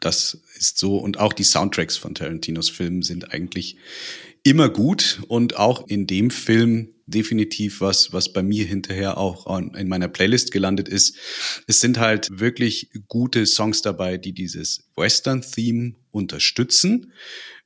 Das 0.00 0.38
ist 0.58 0.78
so. 0.78 0.98
Und 0.98 1.18
auch 1.18 1.32
die 1.32 1.44
Soundtracks 1.44 1.96
von 1.96 2.14
Tarantinos 2.14 2.70
Filmen 2.70 3.02
sind 3.02 3.32
eigentlich 3.32 3.76
immer 4.42 4.68
gut 4.68 5.22
und 5.28 5.56
auch 5.56 5.88
in 5.88 6.06
dem 6.06 6.30
Film 6.30 6.90
definitiv 7.06 7.80
was, 7.80 8.12
was 8.12 8.32
bei 8.32 8.42
mir 8.42 8.64
hinterher 8.64 9.18
auch 9.18 9.58
in 9.58 9.88
meiner 9.88 10.08
Playlist 10.08 10.52
gelandet 10.52 10.88
ist. 10.88 11.16
Es 11.66 11.80
sind 11.80 11.98
halt 11.98 12.38
wirklich 12.38 12.90
gute 13.08 13.44
Songs 13.46 13.82
dabei, 13.82 14.16
die 14.16 14.32
dieses 14.32 14.88
Western-Theme 14.96 15.94
unterstützen. 16.10 17.12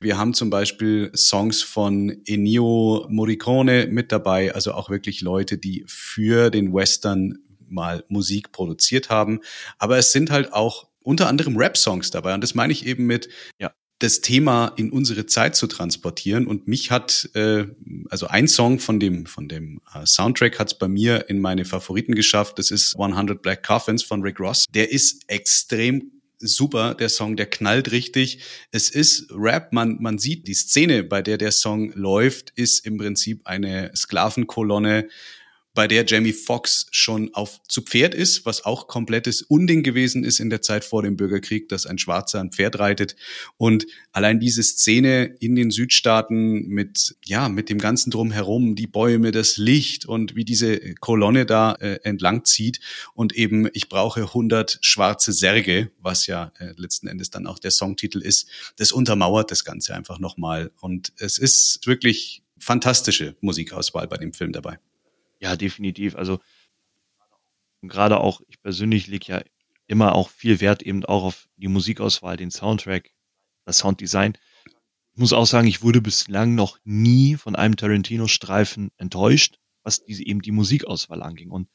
Wir 0.01 0.17
haben 0.17 0.33
zum 0.33 0.49
Beispiel 0.49 1.11
Songs 1.15 1.61
von 1.61 2.21
Ennio 2.25 3.05
Morricone 3.09 3.87
mit 3.87 4.11
dabei, 4.11 4.53
also 4.53 4.73
auch 4.73 4.89
wirklich 4.89 5.21
Leute, 5.21 5.57
die 5.57 5.85
für 5.87 6.49
den 6.49 6.73
Western 6.73 7.39
mal 7.67 8.03
Musik 8.09 8.51
produziert 8.51 9.09
haben. 9.09 9.39
Aber 9.77 9.97
es 9.97 10.11
sind 10.11 10.31
halt 10.31 10.51
auch 10.53 10.88
unter 11.09 11.27
anderem 11.27 11.57
Rap-Songs 11.57 12.11
dabei. 12.11 12.35
Und 12.35 12.41
das 12.41 12.53
meine 12.53 12.71
ich 12.71 12.85
eben 12.85 13.07
mit, 13.07 13.29
ja, 13.59 13.73
das 13.97 14.21
Thema 14.21 14.73
in 14.77 14.91
unsere 14.91 15.25
Zeit 15.25 15.55
zu 15.55 15.65
transportieren. 15.65 16.45
Und 16.45 16.67
mich 16.67 16.91
hat, 16.91 17.29
äh, 17.33 17.65
also 18.09 18.27
ein 18.27 18.47
Song 18.47 18.79
von 18.79 18.99
dem, 18.99 19.25
von 19.25 19.49
dem 19.49 19.81
äh, 19.93 20.05
Soundtrack 20.05 20.59
hat 20.59 20.67
es 20.67 20.77
bei 20.77 20.87
mir 20.87 21.27
in 21.27 21.41
meine 21.41 21.65
Favoriten 21.65 22.13
geschafft. 22.13 22.59
Das 22.59 22.69
ist 22.69 22.95
100 22.97 23.41
Black 23.41 23.65
Coffins 23.65 24.03
von 24.03 24.21
Rick 24.21 24.39
Ross. 24.39 24.65
Der 24.69 24.91
ist 24.91 25.23
extrem 25.27 26.11
super, 26.37 26.93
der 26.93 27.09
Song, 27.09 27.35
der 27.35 27.47
knallt 27.47 27.91
richtig. 27.91 28.39
Es 28.71 28.89
ist 28.91 29.29
Rap, 29.31 29.73
man, 29.73 29.97
man 29.99 30.19
sieht 30.19 30.47
die 30.47 30.53
Szene, 30.53 31.03
bei 31.03 31.21
der 31.23 31.37
der 31.37 31.51
Song 31.51 31.91
läuft, 31.93 32.51
ist 32.51 32.85
im 32.85 32.97
Prinzip 32.97 33.41
eine 33.45 33.91
Sklavenkolonne 33.95 35.09
bei 35.79 35.87
der 35.87 36.05
Jamie 36.05 36.33
Foxx 36.33 36.87
schon 36.91 37.33
auf 37.33 37.63
zu 37.69 37.81
Pferd 37.81 38.13
ist, 38.13 38.45
was 38.45 38.65
auch 38.65 38.89
komplettes 38.89 39.41
Unding 39.41 39.81
gewesen 39.81 40.25
ist 40.25 40.41
in 40.41 40.49
der 40.49 40.61
Zeit 40.61 40.83
vor 40.83 41.03
dem 41.03 41.15
Bürgerkrieg, 41.15 41.69
dass 41.69 41.85
ein 41.85 41.97
Schwarzer 41.97 42.41
ein 42.41 42.51
Pferd 42.51 42.79
reitet. 42.79 43.15
Und 43.55 43.85
allein 44.11 44.41
diese 44.41 44.61
Szene 44.61 45.37
in 45.39 45.55
den 45.55 45.71
Südstaaten 45.71 46.67
mit, 46.67 47.15
ja, 47.23 47.47
mit 47.47 47.69
dem 47.69 47.77
ganzen 47.77 48.11
Drumherum, 48.11 48.75
die 48.75 48.87
Bäume, 48.87 49.31
das 49.31 49.55
Licht 49.55 50.05
und 50.05 50.35
wie 50.35 50.43
diese 50.43 50.95
Kolonne 50.95 51.45
da 51.45 51.75
äh, 51.75 52.01
entlang 52.03 52.43
zieht 52.43 52.81
und 53.13 53.33
eben, 53.37 53.69
ich 53.71 53.87
brauche 53.87 54.23
100 54.23 54.79
schwarze 54.81 55.31
Särge, 55.31 55.91
was 56.01 56.27
ja 56.27 56.51
äh, 56.59 56.73
letzten 56.75 57.07
Endes 57.07 57.29
dann 57.29 57.47
auch 57.47 57.57
der 57.57 57.71
Songtitel 57.71 58.21
ist, 58.21 58.49
das 58.75 58.91
untermauert 58.91 59.49
das 59.49 59.63
Ganze 59.63 59.95
einfach 59.95 60.19
nochmal. 60.19 60.71
Und 60.81 61.13
es 61.19 61.37
ist 61.37 61.79
wirklich 61.87 62.43
fantastische 62.57 63.37
Musikauswahl 63.39 64.09
bei 64.09 64.17
dem 64.17 64.33
Film 64.33 64.51
dabei. 64.51 64.77
Ja, 65.39 65.55
definitiv. 65.55 66.15
Also 66.15 66.39
gerade 67.81 68.19
auch, 68.19 68.41
ich 68.47 68.61
persönlich 68.61 69.07
lege 69.07 69.25
ja 69.31 69.41
immer 69.87 70.13
auch 70.15 70.29
viel 70.29 70.61
Wert 70.61 70.83
eben 70.83 71.03
auch 71.05 71.23
auf 71.23 71.47
die 71.55 71.67
Musikauswahl, 71.67 72.37
den 72.37 72.51
Soundtrack, 72.51 73.09
das 73.65 73.79
Sounddesign. 73.79 74.37
Ich 75.13 75.17
muss 75.17 75.33
auch 75.33 75.45
sagen, 75.45 75.67
ich 75.67 75.81
wurde 75.81 76.01
bislang 76.01 76.55
noch 76.55 76.77
nie 76.83 77.35
von 77.35 77.55
einem 77.55 77.75
Tarantino-Streifen 77.75 78.91
enttäuscht, 78.97 79.59
was 79.83 80.03
diese, 80.03 80.25
eben 80.25 80.41
die 80.41 80.51
Musikauswahl 80.51 81.23
anging. 81.23 81.49
Und 81.49 81.69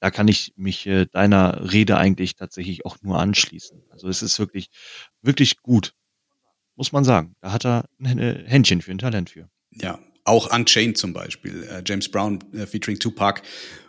da 0.00 0.10
kann 0.10 0.28
ich 0.28 0.52
mich 0.56 0.86
äh, 0.86 1.06
deiner 1.06 1.72
Rede 1.72 1.96
eigentlich 1.96 2.34
tatsächlich 2.34 2.84
auch 2.84 2.96
nur 3.02 3.18
anschließen. 3.18 3.82
Also 3.90 4.08
es 4.08 4.22
ist 4.22 4.38
wirklich, 4.38 4.70
wirklich 5.22 5.58
gut, 5.58 5.94
muss 6.74 6.92
man 6.92 7.04
sagen. 7.04 7.36
Da 7.40 7.52
hat 7.52 7.64
er 7.64 7.88
ein 7.98 8.18
Händchen 8.18 8.82
für, 8.82 8.90
ein 8.90 8.98
Talent 8.98 9.30
für. 9.30 9.48
Ja, 9.70 9.98
auch 10.30 10.54
Unchained 10.54 10.96
zum 10.96 11.12
Beispiel, 11.12 11.64
äh, 11.64 11.82
James 11.84 12.08
Brown 12.08 12.38
äh, 12.54 12.66
featuring 12.66 12.98
Tupac, 12.98 13.42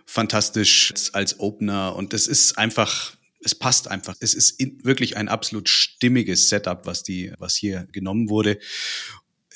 fantastisch 0.05 0.93
als 1.13 1.39
Opener 1.39 1.95
und 1.95 2.13
das 2.13 2.25
ist 2.25 2.57
einfach, 2.57 3.15
es 3.43 3.55
passt 3.55 3.87
einfach. 3.87 4.15
Es 4.19 4.33
ist 4.33 4.59
in, 4.59 4.83
wirklich 4.83 5.17
ein 5.17 5.29
absolut 5.29 5.69
stimmiges 5.69 6.49
Setup, 6.49 6.85
was 6.85 7.03
die, 7.03 7.31
was 7.37 7.55
hier 7.55 7.87
genommen 7.91 8.29
wurde 8.29 8.59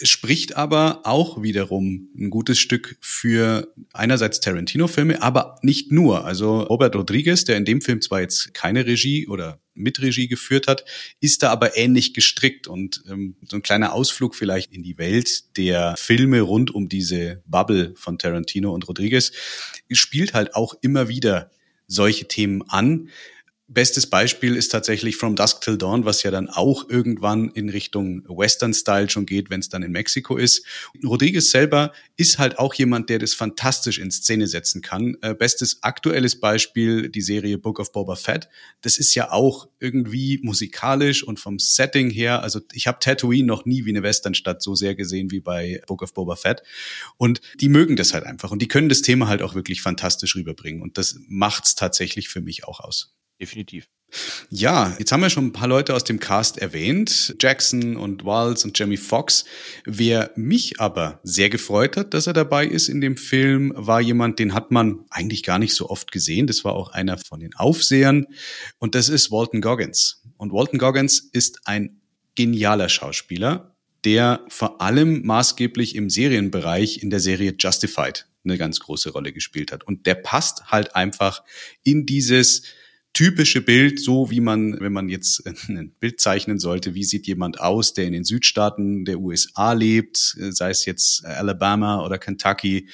spricht 0.02 0.58
aber 0.58 1.02
auch 1.04 1.42
wiederum 1.42 2.10
ein 2.18 2.30
gutes 2.30 2.60
Stück 2.60 2.98
für 3.00 3.74
einerseits 3.94 4.42
Tarantino-Filme, 4.42 5.22
aber 5.22 5.58
nicht 5.62 5.92
nur. 5.92 6.25
Also 6.25 6.62
Robert 6.62 6.96
Rodriguez, 6.96 7.46
der 7.46 7.58
in 7.58 7.66
dem 7.66 7.82
Film 7.82 8.02
zwar 8.02 8.22
jetzt 8.22 8.54
keine 8.54 8.86
Regie 8.86 9.28
oder 9.28 9.60
Mitregie 9.74 10.28
geführt 10.28 10.68
hat, 10.68 10.86
ist 11.22 11.44
da 11.44 11.52
aber 11.52 11.78
ähnlich 11.78 12.14
gestrickt 12.14 12.68
und 12.68 13.04
ähm, 13.10 13.36
so 13.48 13.58
ein 13.58 13.62
kleiner 13.62 13.94
Ausflug 13.94 14.36
vielleicht 14.36 14.74
in 14.74 14.84
die 14.84 14.98
Welt 14.98 15.58
der 15.58 15.96
Filme 15.98 16.42
rund 16.42 16.74
um 16.74 16.90
diese 16.90 17.42
Bubble 17.46 17.94
von 17.96 18.18
Tarantino 18.18 18.74
und 18.74 18.88
Rodriguez 18.88 19.32
spielt 19.92 20.34
halt 20.34 20.56
auch 20.56 20.75
immer 20.82 21.08
wieder 21.08 21.52
solche 21.88 22.28
Themen 22.28 22.64
an. 22.70 23.10
Bestes 23.68 24.06
Beispiel 24.08 24.56
ist 24.56 24.70
tatsächlich 24.70 25.18
From 25.18 25.36
Dusk 25.36 25.62
Till 25.62 25.80
Dawn, 25.80 26.06
was 26.06 26.22
ja 26.22 26.30
dann 26.30 26.50
auch 26.50 26.88
irgendwann 26.88 27.50
in 27.50 27.70
Richtung 27.70 28.24
Western-Style 28.28 29.10
schon 29.10 29.26
geht, 29.26 29.50
wenn 29.50 29.60
es 29.60 29.70
dann 29.70 29.82
in 29.82 29.92
Mexiko 29.92 30.38
ist. 30.38 30.64
Rodriguez 31.04 31.50
selber 31.50 31.92
ist 32.16 32.38
halt 32.38 32.60
auch 32.60 32.76
jemand, 32.76 33.10
der 33.10 33.18
das 33.18 33.34
fantastisch 33.34 33.98
in 33.98 34.12
Szene 34.12 34.46
setzen 34.46 34.84
kann. 34.84 35.18
Äh, 35.22 35.34
bestes 35.34 35.82
aktuelles 35.82 36.40
Beispiel, 36.40 37.10
die 37.10 37.22
Serie 37.22 37.58
Book 37.58 37.80
of 37.80 37.92
Boba 37.92 38.16
Fett. 38.16 38.50
Das 38.82 39.00
ist 39.00 39.16
ja 39.16 39.32
auch 39.32 39.68
irgendwie 39.80 40.40
musikalisch 40.44 41.24
und 41.24 41.40
vom 41.40 41.58
Setting 41.58 42.12
her, 42.12 42.44
also 42.44 42.62
ich 42.72 42.86
habe 42.86 43.00
Tatooine 43.00 43.48
noch 43.48 43.66
nie 43.66 43.84
wie 43.86 43.90
eine 43.90 44.04
Westernstadt 44.04 44.62
so 44.62 44.76
sehr 44.76 44.94
gesehen 44.94 45.32
wie 45.32 45.40
bei 45.40 45.82
Book 45.88 46.04
of 46.04 46.14
Boba 46.14 46.36
Fett. 46.36 46.62
Und 47.18 47.42
die 47.60 47.70
mögen 47.70 47.96
das 47.96 48.14
halt 48.14 48.26
einfach 48.26 48.52
und 48.52 48.62
die 48.62 48.68
können 48.68 48.90
das 48.90 49.02
Thema 49.02 49.28
halt 49.28 49.42
auch 49.42 49.56
wirklich 49.56 49.82
fantastisch 49.82 50.36
rüberbringen. 50.36 50.84
Und 50.84 51.00
das 51.00 51.18
macht's 51.28 51.74
tatsächlich 51.74 52.30
für 52.30 52.42
mich 52.42 52.66
auch 52.66 52.80
aus 52.80 53.16
definitiv. 53.39 53.88
Ja, 54.50 54.96
jetzt 55.00 55.12
haben 55.12 55.22
wir 55.22 55.29
schon 55.29 55.48
ein 55.48 55.53
paar 55.53 55.68
Leute 55.68 55.94
aus 55.94 56.03
dem 56.03 56.20
Cast 56.20 56.57
erwähnt, 56.60 57.36
Jackson 57.40 57.98
und 57.98 58.24
Walls 58.24 58.64
und 58.64 58.77
Jamie 58.77 58.98
Foxx. 58.98 59.46
Wer 59.86 60.31
mich 60.36 60.79
aber 60.79 61.20
sehr 61.24 61.50
gefreut 61.50 61.98
hat, 61.98 62.14
dass 62.14 62.27
er 62.27 62.33
dabei 62.33 62.66
ist 62.66 62.88
in 62.88 63.01
dem 63.01 63.18
Film, 63.18 63.74
war 63.75 64.00
jemand, 64.00 64.40
den 64.40 64.53
hat 64.53 64.72
man 64.72 65.05
eigentlich 65.10 65.44
gar 65.44 65.60
nicht 65.60 65.74
so 65.74 65.90
oft 65.90 66.12
gesehen. 66.12 66.48
Das 66.48 66.64
war 66.64 66.74
auch 66.74 66.92
einer 66.92 67.18
von 67.18 67.40
den 67.40 67.55
Aufsehern 67.55 68.27
und 68.77 68.96
das 68.96 69.10
ist 69.10 69.31
Walton 69.31 69.62
Goggins. 69.62 70.22
Und 70.38 70.53
Walton 70.53 70.79
Goggins 70.79 71.20
ist 71.20 71.62
ein 71.66 72.01
genialer 72.36 72.90
Schauspieler, 72.90 73.75
der 74.05 74.46
vor 74.48 74.81
allem 74.81 75.25
maßgeblich 75.25 75.96
im 75.96 76.10
Serienbereich 76.10 77.01
in 77.01 77.10
der 77.10 77.20
Serie 77.20 77.55
Justified 77.57 78.27
eine 78.44 78.57
ganz 78.57 78.79
große 78.79 79.10
Rolle 79.10 79.33
gespielt 79.33 79.72
hat. 79.72 79.83
Und 79.86 80.05
der 80.05 80.16
passt 80.16 80.68
halt 80.68 80.96
einfach 80.96 81.44
in 81.83 82.05
dieses 82.05 82.64
typische 83.16 83.62
Bild, 83.62 84.00
so 84.00 84.30
wie 84.30 84.42
man, 84.42 84.80
wenn 84.80 84.94
man 84.94 85.10
jetzt 85.10 85.44
ein 85.68 85.96
Bild 86.00 86.20
zeichnen 86.20 86.60
sollte, 86.60 86.94
wie 86.94 87.04
sieht 87.04 87.25
jemand 87.25 87.60
aus, 87.60 87.94
der 87.94 88.06
in 88.06 88.14
den 88.14 88.25
Südstaaten 88.25 89.06
der 89.06 89.20
USA 89.20 89.74
lebt, 89.74 90.18
sei 90.18 90.70
es 90.70 90.86
jetzt 90.86 91.25
Alabama 91.25 92.06
oder 92.06 92.20
Kentucky 92.20 92.90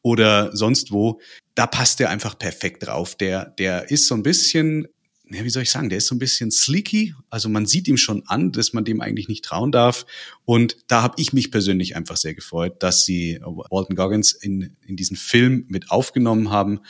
oder 0.00 0.56
sonst 0.56 0.92
wo, 0.92 1.20
da 1.54 1.66
passt 1.66 2.00
er 2.00 2.10
einfach 2.10 2.38
perfekt 2.38 2.86
drauf. 2.86 3.16
Der, 3.16 3.46
der 3.58 3.90
ist 3.90 4.06
so 4.06 4.14
ein 4.14 4.22
bisschen 4.22 4.86
ja, 5.28 5.42
wie 5.42 5.50
soll 5.50 5.64
ich 5.64 5.70
sagen, 5.70 5.88
der 5.88 5.98
ist 5.98 6.06
so 6.06 6.14
ein 6.14 6.20
bisschen 6.20 6.50
sleeky. 6.52 7.14
Also 7.30 7.48
man 7.48 7.66
sieht 7.66 7.88
ihm 7.88 7.96
schon 7.96 8.22
an, 8.26 8.52
dass 8.52 8.72
man 8.72 8.84
dem 8.84 9.00
eigentlich 9.00 9.28
nicht 9.28 9.44
trauen 9.44 9.72
darf. 9.72 10.06
Und 10.44 10.76
da 10.86 11.02
habe 11.02 11.14
ich 11.18 11.32
mich 11.32 11.50
persönlich 11.50 11.96
einfach 11.96 12.16
sehr 12.16 12.34
gefreut, 12.34 12.82
dass 12.82 13.04
sie 13.04 13.40
Walton 13.42 13.96
Goggins 13.96 14.32
in, 14.32 14.76
in 14.86 14.96
diesen 14.96 15.16
Film 15.16 15.64
mit 15.68 15.90
aufgenommen 15.90 16.50
haben. 16.50 16.80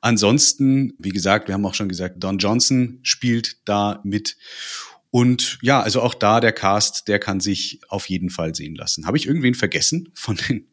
Ansonsten, 0.00 0.94
wie 0.98 1.10
gesagt, 1.10 1.48
wir 1.48 1.54
haben 1.54 1.66
auch 1.66 1.74
schon 1.74 1.90
gesagt, 1.90 2.22
Don 2.22 2.38
Johnson 2.38 3.00
spielt 3.02 3.58
da 3.66 4.00
mit. 4.04 4.38
Und 5.10 5.58
ja, 5.60 5.82
also 5.82 6.00
auch 6.00 6.14
da 6.14 6.40
der 6.40 6.52
Cast, 6.52 7.08
der 7.08 7.18
kann 7.18 7.40
sich 7.40 7.80
auf 7.88 8.08
jeden 8.08 8.30
Fall 8.30 8.54
sehen 8.54 8.74
lassen. 8.74 9.06
Habe 9.06 9.18
ich 9.18 9.26
irgendwen 9.26 9.54
vergessen 9.54 10.08
von 10.14 10.36
den? 10.36 10.66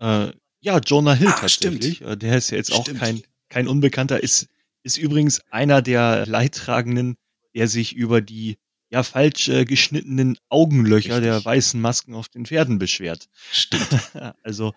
Äh, 0.00 0.32
ja, 0.60 0.78
Jonah 0.84 1.14
Hill 1.14 1.28
ah, 1.28 1.38
tatsächlich. 1.40 1.96
Stimmt. 1.96 2.10
Äh, 2.10 2.16
der 2.18 2.36
ist 2.36 2.50
ja 2.50 2.58
jetzt 2.58 2.74
stimmt. 2.74 2.98
auch 2.98 3.00
kein 3.00 3.22
kein 3.52 3.68
Unbekannter, 3.68 4.22
ist 4.22 4.48
ist 4.82 4.96
übrigens 4.96 5.40
einer 5.50 5.82
der 5.82 6.26
Leidtragenden, 6.26 7.16
der 7.54 7.68
sich 7.68 7.94
über 7.94 8.20
die 8.20 8.58
ja 8.90 9.02
falsch 9.02 9.48
äh, 9.48 9.64
geschnittenen 9.64 10.36
Augenlöcher 10.48 11.16
Richtig. 11.16 11.24
der 11.24 11.44
weißen 11.44 11.80
Masken 11.80 12.14
auf 12.14 12.28
den 12.28 12.46
Pferden 12.46 12.78
beschwert. 12.78 13.28
Stimmt. 13.50 13.88
also 14.42 14.74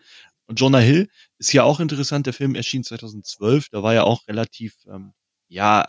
und 0.47 0.59
Jonah 0.59 0.79
Hill 0.79 1.09
ist 1.37 1.53
ja 1.53 1.63
auch 1.63 1.79
interessant. 1.79 2.25
Der 2.27 2.33
Film 2.33 2.55
erschien 2.55 2.83
2012. 2.83 3.69
Da 3.69 3.83
war 3.83 3.93
ja 3.93 4.03
auch 4.03 4.27
relativ 4.27 4.75
ähm, 4.87 5.13
ja 5.47 5.85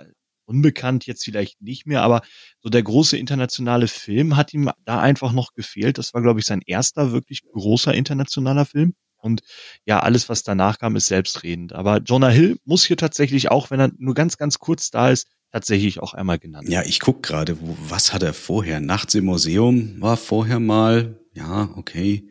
unbekannt 0.46 1.06
jetzt 1.06 1.24
vielleicht 1.24 1.60
nicht 1.60 1.86
mehr, 1.86 2.02
aber 2.02 2.22
so 2.60 2.68
der 2.68 2.82
große 2.82 3.16
internationale 3.16 3.88
Film 3.88 4.36
hat 4.36 4.54
ihm 4.54 4.70
da 4.84 5.00
einfach 5.00 5.32
noch 5.32 5.52
gefehlt. 5.54 5.98
Das 5.98 6.14
war 6.14 6.22
glaube 6.22 6.40
ich 6.40 6.46
sein 6.46 6.62
erster 6.64 7.12
wirklich 7.12 7.42
großer 7.52 7.92
internationaler 7.94 8.64
Film. 8.64 8.94
Und 9.26 9.42
ja, 9.84 10.00
alles, 10.00 10.28
was 10.28 10.42
danach 10.42 10.78
kam, 10.78 10.96
ist 10.96 11.08
selbstredend. 11.08 11.74
Aber 11.74 11.98
Jonah 11.98 12.28
Hill 12.28 12.58
muss 12.64 12.84
hier 12.84 12.96
tatsächlich 12.96 13.50
auch, 13.50 13.70
wenn 13.70 13.80
er 13.80 13.90
nur 13.98 14.14
ganz, 14.14 14.38
ganz 14.38 14.58
kurz 14.58 14.90
da 14.90 15.10
ist, 15.10 15.28
tatsächlich 15.52 16.00
auch 16.00 16.14
einmal 16.14 16.38
genannt. 16.38 16.68
Ja, 16.68 16.82
ich 16.82 17.00
guck 17.00 17.22
gerade, 17.22 17.56
was 17.60 18.12
hat 18.12 18.22
er 18.22 18.32
vorher? 18.32 18.80
Nachts 18.80 19.14
im 19.14 19.26
Museum 19.26 20.00
war 20.00 20.16
vorher 20.16 20.60
mal, 20.60 21.18
ja, 21.34 21.68
okay. 21.76 22.28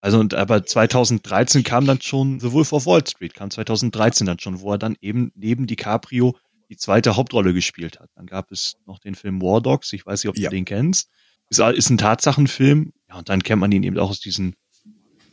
Also 0.00 0.18
und 0.18 0.34
aber 0.34 0.64
2013 0.64 1.62
kam 1.62 1.86
dann 1.86 2.00
schon 2.00 2.40
The 2.40 2.52
Wolf 2.52 2.72
of 2.72 2.86
Wall 2.86 3.06
Street, 3.06 3.34
kam 3.34 3.50
2013 3.50 4.26
dann 4.26 4.38
schon, 4.38 4.60
wo 4.60 4.72
er 4.72 4.78
dann 4.78 4.96
eben 5.00 5.30
neben 5.36 5.66
DiCaprio 5.66 6.36
die 6.68 6.76
zweite 6.76 7.16
Hauptrolle 7.16 7.54
gespielt 7.54 8.00
hat. 8.00 8.10
Dann 8.16 8.26
gab 8.26 8.50
es 8.50 8.76
noch 8.86 8.98
den 8.98 9.14
Film 9.14 9.40
War 9.40 9.60
Dogs, 9.60 9.92
ich 9.92 10.04
weiß 10.04 10.24
nicht, 10.24 10.30
ob 10.30 10.38
ja. 10.38 10.50
du 10.50 10.56
den 10.56 10.64
kennst. 10.64 11.08
Ist, 11.50 11.60
ist 11.60 11.90
ein 11.90 11.98
Tatsachenfilm. 11.98 12.92
Ja, 13.08 13.18
und 13.18 13.28
dann 13.28 13.42
kennt 13.42 13.60
man 13.60 13.70
ihn 13.72 13.82
eben 13.82 13.98
auch 13.98 14.10
aus 14.10 14.20
diesen 14.20 14.56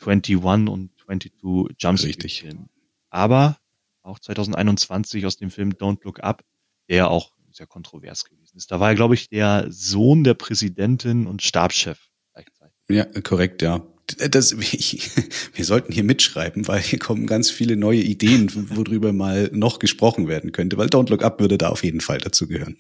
21 0.10 0.70
und 0.70 0.92
22 1.06 1.76
Jump 1.80 2.04
Richtig. 2.04 2.42
Film. 2.42 2.70
Aber 3.10 3.58
auch 4.02 4.20
2021 4.20 5.26
aus 5.26 5.38
dem 5.38 5.52
Film 5.52 5.74
Don't 5.74 6.04
Look 6.04 6.22
Up, 6.22 6.44
der 6.90 7.10
auch 7.10 7.32
sehr 7.52 7.68
kontrovers 7.68 8.26
gewesen 8.26 8.58
ist. 8.58 8.72
Da 8.72 8.80
war 8.80 8.90
er, 8.90 8.96
glaube 8.96 9.16
ich, 9.16 9.30
der 9.30 9.68
Sohn 9.70 10.24
der 10.24 10.34
Präsidentin 10.34 11.28
und 11.28 11.42
Stabschef 11.42 12.10
gleichzeitig. 12.34 12.76
Ja, 12.90 13.06
korrekt, 13.22 13.62
ja. 13.62 13.86
Das, 14.30 14.54
ich, 14.54 15.12
wir 15.54 15.66
sollten 15.66 15.94
hier 15.94 16.04
mitschreiben, 16.04 16.68
weil 16.68 16.82
hier 16.82 17.00
kommen 17.00 17.28
ganz 17.28 17.52
viele 17.52 17.76
neue 17.76 18.02
Ideen, 18.02 18.50
worüber 18.76 19.14
mal 19.14 19.50
noch 19.54 19.80
gesprochen 19.80 20.28
werden 20.28 20.52
könnte, 20.52 20.78
weil 20.78 20.88
Don't 20.88 21.10
Look 21.10 21.24
Up 21.24 21.40
würde 21.40 21.58
da 21.58 21.70
auf 21.70 21.84
jeden 21.84 22.02
Fall 22.02 22.18
dazu 22.20 22.48
gehören. 22.48 22.78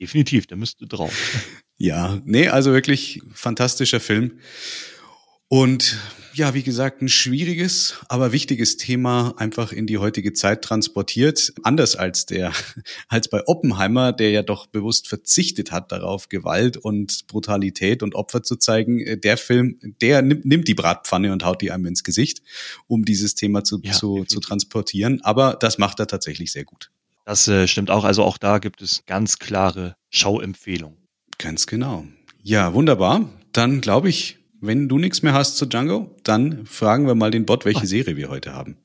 Definitiv, 0.00 0.46
der 0.46 0.56
müsste 0.56 0.86
drauf. 0.86 1.12
Ja, 1.76 2.20
nee, 2.24 2.48
also 2.48 2.72
wirklich 2.72 3.20
fantastischer 3.32 4.00
Film. 4.00 4.38
Und 5.48 5.98
ja, 6.34 6.54
wie 6.54 6.62
gesagt, 6.62 7.02
ein 7.02 7.08
schwieriges, 7.08 7.94
aber 8.08 8.32
wichtiges 8.32 8.76
Thema 8.76 9.34
einfach 9.38 9.72
in 9.72 9.86
die 9.86 9.98
heutige 9.98 10.32
Zeit 10.34 10.62
transportiert. 10.62 11.52
Anders 11.62 11.96
als 11.96 12.26
der, 12.26 12.52
als 13.08 13.28
bei 13.28 13.42
Oppenheimer, 13.46 14.12
der 14.12 14.30
ja 14.30 14.42
doch 14.42 14.66
bewusst 14.66 15.08
verzichtet 15.08 15.72
hat 15.72 15.90
darauf, 15.90 16.28
Gewalt 16.28 16.76
und 16.76 17.26
Brutalität 17.26 18.02
und 18.02 18.14
Opfer 18.14 18.42
zu 18.42 18.56
zeigen. 18.56 19.20
Der 19.20 19.36
Film, 19.36 19.78
der 20.00 20.22
nimmt, 20.22 20.44
nimmt 20.44 20.68
die 20.68 20.74
Bratpfanne 20.74 21.32
und 21.32 21.44
haut 21.44 21.62
die 21.62 21.72
einem 21.72 21.86
ins 21.86 22.04
Gesicht, 22.04 22.42
um 22.86 23.04
dieses 23.04 23.34
Thema 23.34 23.64
zu, 23.64 23.80
ja, 23.82 23.92
zu, 23.92 24.24
zu 24.24 24.38
transportieren. 24.40 25.20
Aber 25.22 25.56
das 25.58 25.78
macht 25.78 25.98
er 25.98 26.06
tatsächlich 26.06 26.52
sehr 26.52 26.64
gut. 26.64 26.90
Das 27.24 27.48
äh, 27.48 27.66
stimmt 27.66 27.90
auch. 27.90 28.04
Also 28.04 28.22
auch 28.22 28.38
da 28.38 28.58
gibt 28.58 28.80
es 28.80 29.02
ganz 29.06 29.38
klare 29.38 29.96
Schauempfehlungen. 30.10 30.98
Ganz 31.38 31.66
genau. 31.66 32.06
Ja, 32.42 32.74
wunderbar. 32.74 33.28
Dann 33.52 33.80
glaube 33.80 34.08
ich, 34.08 34.37
wenn 34.60 34.88
du 34.88 34.98
nichts 34.98 35.22
mehr 35.22 35.34
hast 35.34 35.56
zu 35.56 35.66
Django, 35.66 36.14
dann 36.24 36.66
fragen 36.66 37.06
wir 37.06 37.14
mal 37.14 37.30
den 37.30 37.46
Bot, 37.46 37.64
welche 37.64 37.82
Ach. 37.82 37.86
Serie 37.86 38.16
wir 38.16 38.28
heute 38.28 38.54
haben. 38.54 38.76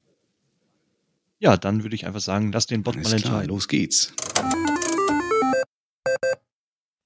Ja, 1.40 1.58
dann 1.58 1.84
würde 1.84 1.96
ich 1.96 2.06
einfach 2.06 2.22
sagen, 2.22 2.52
lass 2.52 2.68
den 2.68 2.84
Bot 2.84 2.96
Alles 2.96 3.10
mal 3.10 3.14
entscheiden. 3.16 3.38
Klar, 3.38 3.48
los 3.48 3.68
geht's. 3.68 4.14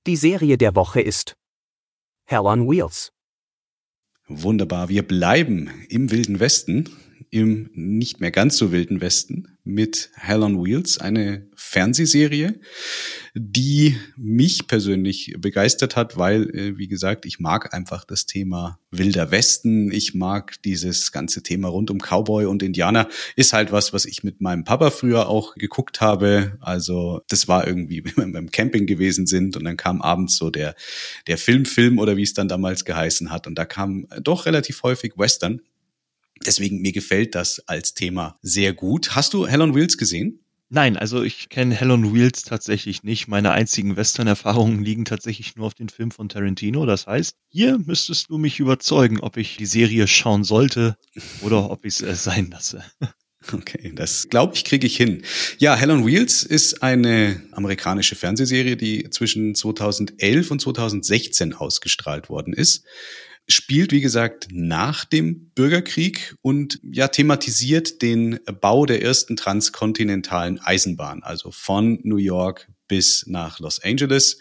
Die 0.06 0.16
Serie 0.16 0.58
der 0.58 0.76
Woche 0.76 1.02
ist 1.02 1.36
Hell 2.26 2.42
on 2.42 2.70
Wheels. 2.70 3.12
Wunderbar, 4.28 4.90
wir 4.90 5.04
bleiben 5.04 5.70
im 5.90 6.12
Wilden 6.12 6.40
Westen, 6.40 6.90
im 7.30 7.70
nicht 7.74 8.20
mehr 8.20 8.32
ganz 8.32 8.58
so 8.58 8.72
wilden 8.72 9.02
Westen 9.02 9.58
mit 9.68 10.10
Hell 10.16 10.44
on 10.44 10.64
Wheels, 10.64 10.98
eine 10.98 11.46
Fernsehserie, 11.56 12.60
die 13.36 13.98
mich 14.16 14.68
persönlich 14.68 15.36
begeistert 15.38 15.96
hat, 15.96 16.18
weil, 16.18 16.50
äh, 16.56 16.78
wie 16.78 16.88
gesagt, 16.88 17.26
ich 17.26 17.40
mag 17.40 17.74
einfach 17.74 18.06
das 18.06 18.26
Thema 18.26 18.80
Wilder 18.92 19.32
Westen. 19.32 19.92
Ich 19.92 20.14
mag 20.14 20.62
dieses 20.64 21.12
ganze 21.12 21.44
Thema 21.44 21.68
rund 21.68 21.92
um 21.92 22.00
Cowboy 22.00 22.46
und 22.46 22.64
Indianer. 22.64 23.10
Ist 23.36 23.54
halt 23.54 23.72
was, 23.72 23.92
was 23.92 24.06
ich 24.06 24.24
mit 24.24 24.40
meinem 24.40 24.64
Papa 24.64 24.90
früher 24.90 25.28
auch 25.28 25.56
geguckt 25.56 26.00
habe. 26.00 26.58
Also 26.62 27.22
das 27.28 27.48
war 27.48 27.68
irgendwie, 27.68 28.04
wenn 28.16 28.28
wir 28.28 28.34
beim 28.34 28.52
Camping 28.52 28.86
gewesen 28.86 29.28
sind 29.28 29.58
und 29.58 29.66
dann 29.66 29.78
kam 29.78 30.02
abends 30.02 30.38
so 30.38 30.50
der, 30.50 30.76
der 31.28 31.38
Filmfilm 31.38 32.00
oder 32.00 32.16
wie 32.16 32.24
es 32.24 32.34
dann 32.34 32.48
damals 32.48 32.86
geheißen 32.86 33.30
hat. 33.32 33.48
Und 33.48 33.56
da 33.56 33.66
kam 33.66 34.08
doch 34.22 34.46
relativ 34.46 34.84
häufig 34.84 35.18
Western. 35.18 35.62
Deswegen 36.46 36.82
mir 36.82 36.92
gefällt 36.92 37.36
das 37.36 37.60
als 37.68 37.94
Thema 37.94 38.38
sehr 38.42 38.74
gut. 38.74 39.16
Hast 39.16 39.34
du 39.34 39.48
Hell 39.48 39.62
on 39.62 39.76
Wheels 39.76 39.98
gesehen? 39.98 40.40
Nein, 40.70 40.98
also 40.98 41.24
ich 41.24 41.48
kenne 41.48 41.76
Hell 41.76 41.92
on 41.92 42.14
Wheels 42.14 42.44
tatsächlich 42.44 43.04
nicht. 43.04 43.30
Meine 43.30 43.52
einzigen 43.52 43.96
Western-Erfahrungen 43.96 44.84
liegen 44.84 45.06
tatsächlich 45.06 45.56
nur 45.56 45.68
auf 45.68 45.74
den 45.74 45.88
Film 45.88 46.12
von 46.12 46.28
Tarantino. 46.28 46.86
Das 46.86 47.08
heißt, 47.08 47.38
hier 47.48 47.80
müsstest 47.80 48.30
du 48.30 48.38
mich 48.38 48.60
überzeugen, 48.60 49.22
ob 49.22 49.38
ich 49.38 49.56
die 49.56 49.66
Serie 49.66 50.08
schauen 50.08 50.44
sollte 50.44 50.98
oder 51.42 51.70
ob 51.70 51.86
ich 51.86 51.96
es 51.96 52.02
äh, 52.02 52.16
sein 52.16 52.50
lasse. 52.52 52.84
Okay, 53.54 53.94
das 53.96 54.28
glaube 54.28 54.56
ich, 54.56 54.66
kriege 54.66 54.86
ich 54.86 54.98
hin. 54.98 55.22
Ja, 55.58 55.78
Hell 55.78 55.92
on 55.92 56.06
Wheels 56.06 56.44
ist 56.44 56.84
eine 56.84 57.42
amerikanische 57.54 58.16
Fernsehserie, 58.16 58.76
die 58.76 59.10
zwischen 59.10 59.56
2011 59.56 60.52
und 60.52 60.60
2016 60.60 61.54
ausgestrahlt 61.54 62.28
worden 62.28 62.52
ist 62.52 62.84
spielt, 63.48 63.92
wie 63.92 64.02
gesagt, 64.02 64.48
nach 64.52 65.06
dem 65.06 65.50
Bürgerkrieg 65.52 66.36
und 66.42 66.80
ja, 66.84 67.08
thematisiert 67.08 68.02
den 68.02 68.40
Bau 68.62 68.86
der 68.86 69.02
ersten 69.02 69.38
transkontinentalen 69.38 70.60
Eisenbahn, 70.60 71.24
also 71.24 71.52
von 71.52 72.00
New 72.04 72.18
York 72.18 72.68
bis 72.88 73.26
nach 73.28 73.60
Los 73.60 73.82
Angeles. 73.82 74.40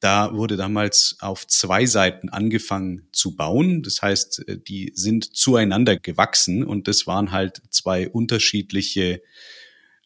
Da 0.00 0.34
wurde 0.34 0.56
damals 0.56 1.16
auf 1.20 1.46
zwei 1.46 1.86
Seiten 1.86 2.28
angefangen 2.28 3.08
zu 3.12 3.36
bauen. 3.36 3.82
Das 3.82 4.02
heißt, 4.02 4.44
die 4.68 4.92
sind 4.94 5.36
zueinander 5.36 5.96
gewachsen 5.96 6.64
und 6.64 6.88
das 6.88 7.06
waren 7.06 7.32
halt 7.32 7.62
zwei 7.70 8.08
unterschiedliche 8.08 9.22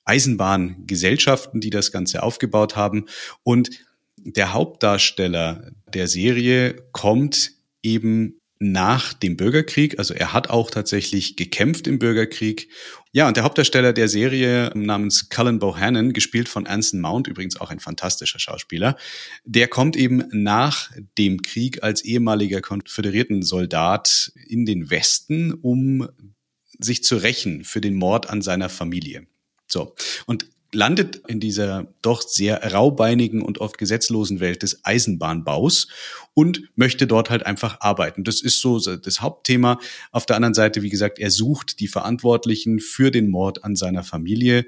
Eisenbahngesellschaften, 0.04 1.60
die 1.60 1.70
das 1.70 1.92
Ganze 1.92 2.22
aufgebaut 2.22 2.76
haben. 2.76 3.06
Und 3.42 3.70
der 4.16 4.52
Hauptdarsteller 4.52 5.70
der 5.92 6.08
Serie 6.08 6.76
kommt 6.92 7.52
eben 7.82 8.39
nach 8.60 9.14
dem 9.14 9.38
Bürgerkrieg. 9.38 9.98
Also 9.98 10.12
er 10.12 10.34
hat 10.34 10.50
auch 10.50 10.70
tatsächlich 10.70 11.34
gekämpft 11.34 11.86
im 11.86 11.98
Bürgerkrieg. 11.98 12.68
Ja, 13.10 13.26
und 13.26 13.36
der 13.36 13.44
Hauptdarsteller 13.44 13.94
der 13.94 14.06
Serie 14.06 14.70
namens 14.74 15.30
Cullen 15.30 15.58
Bohannon, 15.58 16.12
gespielt 16.12 16.48
von 16.48 16.66
Anson 16.66 17.00
Mount, 17.00 17.26
übrigens 17.26 17.58
auch 17.58 17.70
ein 17.70 17.80
fantastischer 17.80 18.38
Schauspieler, 18.38 18.96
der 19.44 19.66
kommt 19.66 19.96
eben 19.96 20.24
nach 20.30 20.90
dem 21.16 21.40
Krieg 21.40 21.82
als 21.82 22.04
ehemaliger 22.04 22.60
konföderierten 22.60 23.42
Soldat 23.42 24.30
in 24.46 24.66
den 24.66 24.90
Westen, 24.90 25.54
um 25.54 26.06
sich 26.78 27.02
zu 27.02 27.16
rächen 27.16 27.64
für 27.64 27.80
den 27.80 27.94
Mord 27.94 28.28
an 28.28 28.42
seiner 28.42 28.68
Familie. 28.68 29.26
So. 29.66 29.94
Und 30.26 30.46
landet 30.72 31.22
in 31.26 31.40
dieser 31.40 31.92
doch 32.02 32.22
sehr 32.22 32.72
raubeinigen 32.72 33.42
und 33.42 33.58
oft 33.58 33.78
gesetzlosen 33.78 34.40
Welt 34.40 34.62
des 34.62 34.84
Eisenbahnbaus 34.84 35.88
und 36.34 36.62
möchte 36.76 37.06
dort 37.06 37.30
halt 37.30 37.44
einfach 37.44 37.80
arbeiten. 37.80 38.24
Das 38.24 38.40
ist 38.40 38.60
so 38.60 38.78
das 38.78 39.20
Hauptthema. 39.20 39.78
Auf 40.12 40.26
der 40.26 40.36
anderen 40.36 40.54
Seite, 40.54 40.82
wie 40.82 40.90
gesagt, 40.90 41.18
er 41.18 41.30
sucht 41.30 41.80
die 41.80 41.88
Verantwortlichen 41.88 42.80
für 42.80 43.10
den 43.10 43.28
Mord 43.28 43.64
an 43.64 43.76
seiner 43.76 44.04
Familie. 44.04 44.66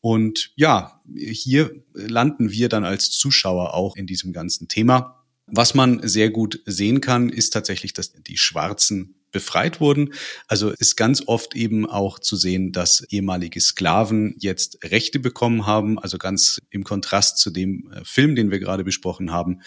Und 0.00 0.52
ja, 0.56 1.00
hier 1.14 1.70
landen 1.94 2.50
wir 2.50 2.68
dann 2.68 2.84
als 2.84 3.10
Zuschauer 3.10 3.74
auch 3.74 3.96
in 3.96 4.06
diesem 4.06 4.32
ganzen 4.32 4.68
Thema. 4.68 5.24
Was 5.46 5.74
man 5.74 6.06
sehr 6.06 6.30
gut 6.30 6.60
sehen 6.66 7.00
kann, 7.00 7.28
ist 7.28 7.50
tatsächlich, 7.50 7.92
dass 7.92 8.12
die 8.12 8.38
schwarzen 8.38 9.13
befreit 9.34 9.80
wurden. 9.80 10.14
Also 10.48 10.70
ist 10.70 10.96
ganz 10.96 11.24
oft 11.26 11.54
eben 11.54 11.84
auch 11.84 12.18
zu 12.18 12.36
sehen, 12.36 12.72
dass 12.72 13.04
ehemalige 13.10 13.60
Sklaven 13.60 14.34
jetzt 14.38 14.78
Rechte 14.82 15.18
bekommen 15.18 15.66
haben, 15.66 15.98
also 15.98 16.16
ganz 16.16 16.58
im 16.70 16.84
Kontrast 16.84 17.36
zu 17.38 17.50
dem 17.50 17.92
äh, 17.92 18.00
Film, 18.04 18.34
den 18.34 18.50
wir 18.50 18.60
gerade 18.60 18.84
besprochen 18.84 19.30
haben. 19.30 19.60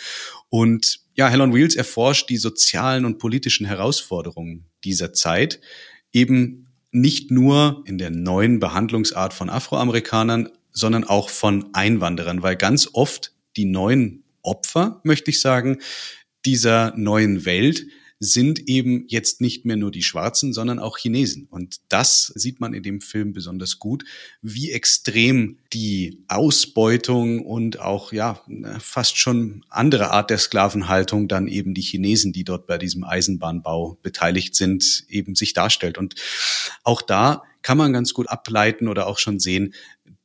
Und 0.49 1.01
ja, 1.13 1.29
Hell 1.29 1.41
on 1.41 1.53
Wheels 1.53 1.75
erforscht 1.75 2.29
die 2.29 2.37
sozialen 2.37 3.05
und 3.05 3.19
politischen 3.19 3.67
Herausforderungen 3.67 4.65
dieser 4.83 5.13
Zeit, 5.13 5.59
eben 6.11 6.67
nicht 6.91 7.29
nur 7.29 7.83
in 7.85 7.97
der 7.97 8.09
neuen 8.09 8.59
Behandlungsart 8.59 9.33
von 9.33 9.49
Afroamerikanern, 9.49 10.49
sondern 10.71 11.03
auch 11.03 11.29
von 11.29 11.69
Einwanderern, 11.73 12.41
weil 12.41 12.55
ganz 12.55 12.89
oft 12.93 13.33
die 13.57 13.65
neuen 13.65 14.23
Opfer, 14.41 15.01
möchte 15.03 15.31
ich 15.31 15.41
sagen, 15.41 15.79
dieser 16.45 16.93
neuen 16.95 17.45
Welt 17.45 17.85
sind 18.19 18.67
eben 18.67 19.05
jetzt 19.07 19.41
nicht 19.41 19.65
mehr 19.65 19.75
nur 19.75 19.91
die 19.91 20.03
Schwarzen, 20.03 20.53
sondern 20.53 20.79
auch 20.79 20.97
Chinesen. 20.97 21.47
Und 21.49 21.77
das 21.89 22.31
sieht 22.35 22.59
man 22.59 22.73
in 22.73 22.81
dem 22.83 23.01
Film 23.01 23.33
besonders 23.33 23.77
gut, 23.77 24.05
wie 24.41 24.71
extrem 24.71 25.59
die 25.71 26.23
Ausbeutung 26.27 27.45
und 27.45 27.79
auch, 27.79 28.11
ja, 28.11 28.41
fast 28.79 29.17
schon 29.17 29.63
andere 29.69 30.11
Art 30.11 30.29
der 30.29 30.39
Sklavenhaltung 30.39 31.27
dann 31.27 31.47
eben 31.47 31.73
die 31.73 31.81
Chinesen, 31.81 32.33
die 32.33 32.43
dort 32.43 32.65
bei 32.65 32.77
diesem 32.77 33.03
Eisenbahnbau 33.03 33.97
beteiligt 34.01 34.55
sind, 34.55 35.05
eben 35.09 35.35
sich 35.35 35.53
darstellt. 35.53 35.97
Und 35.97 36.15
auch 36.83 37.01
da 37.01 37.43
kann 37.61 37.77
man 37.77 37.93
ganz 37.93 38.13
gut 38.13 38.29
ableiten 38.29 38.87
oder 38.87 39.07
auch 39.07 39.19
schon 39.19 39.39
sehen, 39.39 39.73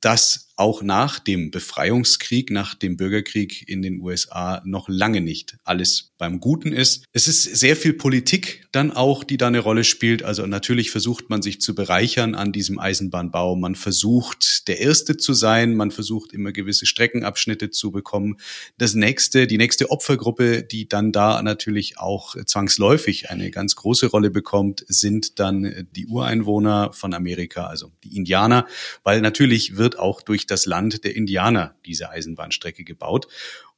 dass 0.01 0.52
auch 0.63 0.81
nach 0.81 1.19
dem 1.19 1.51
Befreiungskrieg, 1.51 2.53
nach 2.53 2.77
dem 2.77 2.97
Bürgerkrieg 2.97 3.69
in 3.69 3.83
den 3.83 4.01
USA 4.01 4.63
noch 4.65 4.89
lange 4.89 5.21
nicht 5.21 5.57
alles 5.65 6.13
beim 6.19 6.39
Guten 6.39 6.73
ist. 6.73 7.05
Es 7.13 7.27
ist 7.27 7.43
sehr 7.43 7.75
viel 7.75 7.95
Politik 7.95 8.69
dann 8.71 8.93
auch, 8.93 9.25
die 9.25 9.39
da 9.39 9.49
eine 9.49 9.59
Rolle 9.59 9.83
spielt. 9.83 10.23
Also 10.23 10.47
natürlich 10.47 10.93
versucht 10.93 11.31
man 11.31 11.43
sich 11.43 11.61
zu 11.61 11.75
bereichern 11.75 12.37
an 12.37 12.53
diesem 12.53 12.79
Eisenbahnbau. 12.79 13.57
Man 13.57 13.75
versucht 13.75 14.69
der 14.69 14.79
Erste 14.79 15.17
zu 15.17 15.35
sein. 15.35 15.75
Man 15.75 15.91
versucht 15.91 16.33
immer 16.33 16.53
gewisse 16.53 16.87
Streckenabschnitte 16.87 17.71
zu 17.71 17.91
bekommen. 17.91 18.37
Das 18.79 18.95
nächste, 18.95 19.49
die 19.49 19.59
nächste 19.59 19.91
Opfergruppe, 19.91 20.63
die 20.63 20.89
dann 20.89 21.11
da 21.11 21.43
natürlich 21.43 21.99
auch 21.99 22.37
zwangsläufig 22.47 23.31
eine 23.31 23.51
ganz 23.51 23.75
große 23.75 24.07
Rolle 24.07 24.31
bekommt, 24.31 24.85
sind 24.87 25.41
dann 25.41 25.89
die 25.91 26.07
Ureinwohner 26.07 26.93
von 26.93 27.15
Amerika, 27.15 27.67
also 27.67 27.91
die 28.05 28.17
Indianer, 28.17 28.69
weil 29.03 29.23
natürlich 29.23 29.77
wird 29.77 29.99
auch 29.99 30.23
durch 30.23 30.47
das 30.53 30.67
Land 30.67 31.05
der 31.05 31.17
Indianer 31.17 31.75
diese 31.85 32.11
Eisenbahnstrecke 32.11 32.85
gebaut. 32.85 33.27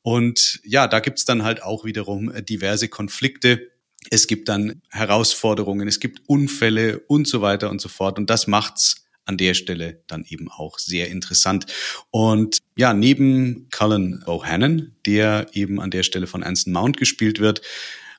Und 0.02 0.60
ja, 0.64 0.87
da 0.87 1.00
gibt's 1.00 1.24
dann 1.24 1.44
halt 1.44 1.62
auch 1.62 1.84
wiederum 1.84 2.32
diverse 2.44 2.88
Konflikte. 2.88 3.70
Es 4.10 4.26
gibt 4.26 4.50
dann 4.50 4.82
Herausforderungen, 4.90 5.88
es 5.88 5.98
gibt 5.98 6.28
Unfälle 6.28 6.98
und 7.08 7.26
so 7.26 7.40
weiter 7.40 7.70
und 7.70 7.80
so 7.80 7.88
fort. 7.88 8.18
Und 8.18 8.28
das 8.28 8.46
macht's 8.46 9.06
an 9.24 9.38
der 9.38 9.54
Stelle 9.54 10.02
dann 10.06 10.24
eben 10.28 10.50
auch 10.50 10.78
sehr 10.78 11.08
interessant. 11.08 11.66
Und 12.10 12.58
ja, 12.76 12.92
neben 12.92 13.68
Cullen 13.70 14.22
Bohannon, 14.26 14.94
der 15.06 15.46
eben 15.52 15.80
an 15.80 15.90
der 15.90 16.02
Stelle 16.02 16.26
von 16.26 16.42
Anson 16.42 16.72
Mount 16.72 16.98
gespielt 16.98 17.40
wird, 17.40 17.62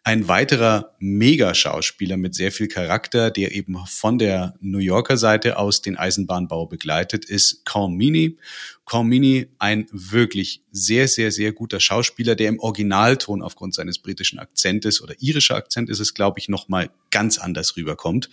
Ein 0.07 0.27
weiterer 0.27 0.93
Mega-Schauspieler 0.99 2.15
mit 2.15 2.35
sehr 2.35 2.51
viel 2.51 2.67
Charakter, 2.67 3.31
der 3.31 3.55
eben 3.55 3.75
von 3.87 4.19
der 4.19 4.53
New 4.61 4.77
Yorker 4.77 5.17
Seite 5.17 5.57
aus 5.57 5.81
den 5.81 5.97
Eisenbahnbau 5.97 6.67
begleitet, 6.67 7.25
ist 7.25 7.63
Meaney. 7.75 8.37
Cormini 8.83 9.47
ein 9.57 9.87
wirklich 9.91 10.61
sehr, 10.71 11.07
sehr, 11.07 11.31
sehr 11.31 11.53
guter 11.53 11.79
Schauspieler, 11.79 12.35
der 12.35 12.49
im 12.49 12.59
Originalton 12.59 13.41
aufgrund 13.41 13.73
seines 13.73 13.97
britischen 13.97 14.37
Akzentes 14.37 15.01
oder 15.01 15.15
irischer 15.17 15.55
Akzent 15.55 15.89
ist 15.89 15.99
es, 15.99 16.13
glaube 16.13 16.37
ich, 16.37 16.49
nochmal 16.49 16.91
ganz 17.09 17.39
anders 17.39 17.75
rüberkommt. 17.75 18.29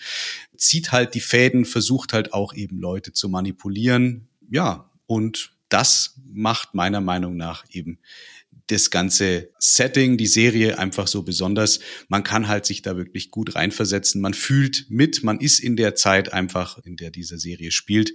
Zieht 0.54 0.92
halt 0.92 1.14
die 1.14 1.20
Fäden, 1.20 1.64
versucht 1.64 2.12
halt 2.12 2.35
auch 2.35 2.52
eben 2.52 2.80
Leute 2.80 3.14
zu 3.14 3.30
manipulieren. 3.30 4.28
Ja, 4.50 4.90
und 5.06 5.54
das 5.70 6.20
macht 6.30 6.74
meiner 6.74 7.00
Meinung 7.00 7.38
nach 7.38 7.64
eben 7.70 7.98
das 8.66 8.90
ganze 8.90 9.51
Setting, 9.59 10.16
die 10.16 10.27
Serie 10.27 10.79
einfach 10.79 11.07
so 11.07 11.22
besonders. 11.22 11.81
Man 12.09 12.25
kann 12.25 12.48
halt 12.48 12.66
sich 12.66 12.83
da 12.83 12.96
wirklich 12.96 13.31
gut 13.31 13.55
reinversetzen. 13.55 14.20
Man 14.20 14.35
fühlt 14.35 14.87
mit, 14.88 15.22
man 15.22 15.40
ist 15.40 15.59
in 15.59 15.77
der 15.77 15.94
Zeit 15.94 16.33
einfach, 16.33 16.79
in 16.85 16.96
der 16.96 17.11
diese 17.11 17.38
Serie 17.38 17.70
spielt. 17.70 18.12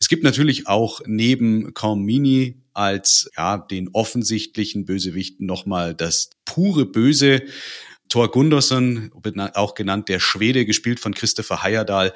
Es 0.00 0.08
gibt 0.08 0.24
natürlich 0.24 0.66
auch 0.66 1.00
neben 1.06 1.74
Kaum 1.74 2.04
Mini 2.04 2.62
als 2.74 3.30
ja 3.36 3.58
den 3.58 3.90
offensichtlichen 3.92 4.86
Bösewichten 4.86 5.46
nochmal 5.46 5.94
das 5.94 6.30
pure 6.44 6.86
Böse. 6.86 7.42
Thor 8.08 8.30
Gunderson, 8.30 9.10
auch 9.54 9.74
genannt 9.74 10.10
der 10.10 10.20
Schwede, 10.20 10.66
gespielt 10.66 11.00
von 11.00 11.14
Christopher 11.14 11.62
Heyerdahl, 11.62 12.12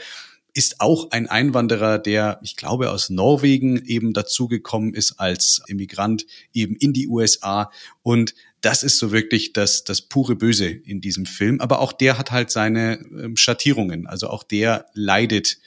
ist 0.57 0.81
auch 0.81 1.11
ein 1.11 1.29
Einwanderer, 1.29 1.99
der, 1.99 2.41
ich 2.43 2.57
glaube, 2.57 2.91
aus 2.91 3.11
Norwegen 3.11 3.85
eben 3.85 4.15
dazugekommen 4.15 4.95
ist 4.95 5.21
als 5.21 5.61
Immigrant 5.67 6.25
eben 6.55 6.77
in 6.77 6.95
die 6.95 7.09
USA. 7.09 7.71
Und 8.03 8.35
das 8.63 8.83
ist 8.83 8.99
so 8.99 9.13
wirklich 9.13 9.53
das, 9.53 9.85
das 9.85 10.01
pure 10.01 10.35
Böse 10.35 10.67
in 10.67 11.03
diesem 11.03 11.27
Film. 11.27 11.61
Aber 11.61 11.81
auch 11.81 11.93
der 11.93 12.17
hat 12.17 12.31
halt 12.31 12.51
seine 12.51 12.95
ähm, 12.95 13.37
Schattierungen. 13.37 14.07
Also 14.07 14.31
auch 14.31 14.43
der 14.43 14.87
leidet 14.95 15.59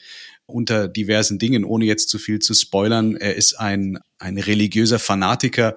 unter 0.44 0.88
diversen 0.88 1.38
Dingen, 1.38 1.64
ohne 1.64 1.84
jetzt 1.84 2.08
zu 2.08 2.18
viel 2.18 2.40
zu 2.40 2.52
spoilern. 2.52 3.14
Er 3.14 3.36
ist 3.36 3.60
ein, 3.60 4.00
ein 4.18 4.38
religiöser 4.38 4.98
Fanatiker 4.98 5.76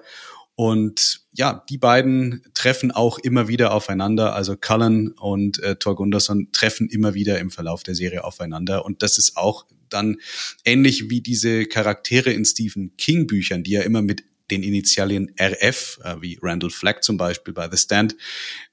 und 0.56 1.22
ja, 1.32 1.64
die 1.68 1.78
beiden 1.78 2.42
treffen 2.54 2.92
auch 2.92 3.18
immer 3.18 3.48
wieder 3.48 3.74
aufeinander. 3.74 4.34
Also 4.34 4.56
Cullen 4.56 5.12
und 5.12 5.58
äh, 5.60 5.76
Thor 5.76 5.96
Gunderson 5.96 6.48
treffen 6.52 6.88
immer 6.88 7.14
wieder 7.14 7.40
im 7.40 7.50
Verlauf 7.50 7.82
der 7.82 7.96
Serie 7.96 8.22
aufeinander. 8.22 8.84
Und 8.84 9.02
das 9.02 9.18
ist 9.18 9.36
auch 9.36 9.66
dann 9.88 10.16
ähnlich 10.64 11.10
wie 11.10 11.20
diese 11.20 11.66
Charaktere 11.66 12.30
in 12.30 12.44
Stephen 12.44 12.96
King 12.96 13.26
Büchern, 13.26 13.64
die 13.64 13.72
ja 13.72 13.82
immer 13.82 14.02
mit 14.02 14.24
den 14.50 14.62
Initialien 14.62 15.34
RF, 15.40 15.98
äh, 16.04 16.16
wie 16.20 16.38
Randall 16.40 16.70
Flagg 16.70 17.02
zum 17.02 17.16
Beispiel 17.16 17.54
bei 17.54 17.68
The 17.68 17.76
Stand, 17.76 18.14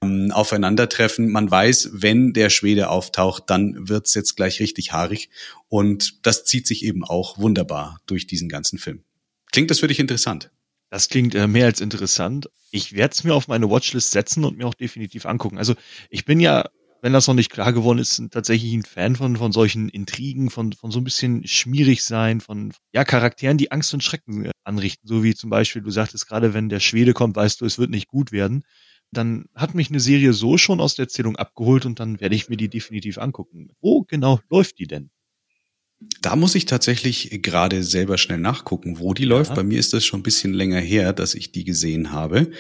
ähm, 0.04 0.30
aufeinandertreffen. 0.32 1.32
Man 1.32 1.50
weiß, 1.50 1.91
wenn 1.94 2.34
der 2.34 2.50
Schwede 2.50 2.89
auftaucht, 2.89 3.46
dann 3.48 3.89
wird's 3.89 4.13
jetzt 4.13 4.36
gleich 4.36 4.60
richtig 4.60 4.91
haarig. 4.91 5.30
Und 5.67 6.26
das 6.26 6.44
zieht 6.44 6.67
sich 6.67 6.84
eben 6.84 7.04
auch 7.04 7.39
wunderbar 7.39 8.02
durch 8.06 8.28
diesen 8.28 8.50
ganzen 8.50 8.78
Film. 8.78 9.04
Klingt 9.52 9.72
das 9.72 9.80
für 9.80 9.88
dich 9.88 10.00
interessant? 10.00 10.52
Das 10.91 11.08
klingt 11.08 11.34
äh, 11.36 11.47
mehr 11.47 11.65
als 11.67 11.80
interessant. 11.80 12.49
Ich 12.69 12.93
werde 12.93 13.13
es 13.13 13.23
mir 13.23 13.34
auf 13.34 13.47
meine 13.47 13.69
Watchlist 13.69 14.12
setzen 14.12 14.43
und 14.43 14.58
mir 14.58 14.67
auch 14.67 14.73
definitiv 14.73 15.25
angucken. 15.25 15.58
Also 15.58 15.73
ich 16.10 16.25
bin 16.25 16.41
ja, 16.41 16.65
wenn 17.01 17.13
das 17.13 17.27
noch 17.27 17.34
nicht 17.34 17.49
klar 17.49 17.71
geworden 17.71 17.97
ist, 17.97 18.21
tatsächlich 18.30 18.73
ein 18.73 18.84
Fan 18.84 19.15
von, 19.15 19.38
von 19.38 19.54
solchen 19.54 19.88
Intrigen, 19.88 20.49
von, 20.49 20.73
von 20.73 20.91
so 20.91 20.99
ein 20.99 21.06
bisschen 21.06 21.47
schmierig 21.47 22.04
sein, 22.04 22.41
von 22.41 22.73
ja, 22.93 23.06
Charakteren, 23.06 23.58
die 23.58 23.71
Angst 23.71 23.93
und 23.93 24.04
Schrecken 24.04 24.45
äh, 24.45 24.51
anrichten. 24.65 25.08
So 25.08 25.23
wie 25.23 25.34
zum 25.34 25.49
Beispiel, 25.49 25.82
du 25.82 25.91
sagtest 25.91 26.27
gerade, 26.27 26.54
wenn 26.54 26.67
der 26.67 26.82
Schwede 26.82 27.13
kommt, 27.13 27.38
weißt 27.38 27.62
du, 27.62 27.65
es 27.65 27.80
wird 27.80 27.89
nicht 27.89 28.08
gut 28.08 28.34
werden. 28.34 28.65
Dann 29.12 29.45
hat 29.56 29.73
mich 29.75 29.89
eine 29.89 30.01
Serie 30.01 30.34
so 30.34 30.58
schon 30.58 30.82
aus 30.82 30.95
der 30.95 31.04
Erzählung 31.04 31.38
abgeholt 31.38 31.86
und 31.86 32.01
dann 32.01 32.19
werde 32.19 32.36
ich 32.36 32.49
mir 32.49 32.58
die 32.58 32.69
definitiv 32.69 33.17
angucken. 33.17 33.69
Wo 33.80 34.04
genau 34.04 34.41
läuft 34.49 34.77
die 34.77 34.88
denn? 34.88 35.10
Da 36.22 36.36
muss 36.36 36.56
ich 36.56 36.66
tatsächlich 36.66 37.42
gerade 37.42 37.84
selber 37.84 38.18
schnell 38.18 38.40
nachgucken, 38.40 39.00
wo 39.00 39.14
die 39.14 39.24
ja. 39.24 39.30
läuft. 39.30 39.56
Bei 39.56 39.64
mir 39.64 39.80
ist 39.80 39.94
das 39.94 40.06
schon 40.06 40.20
ein 40.20 40.24
bisschen 40.24 40.54
länger 40.54 40.80
her, 40.80 41.14
dass 41.14 41.34
ich 41.34 41.52
die 41.52 41.64
gesehen 41.64 42.12
habe. 42.12 42.52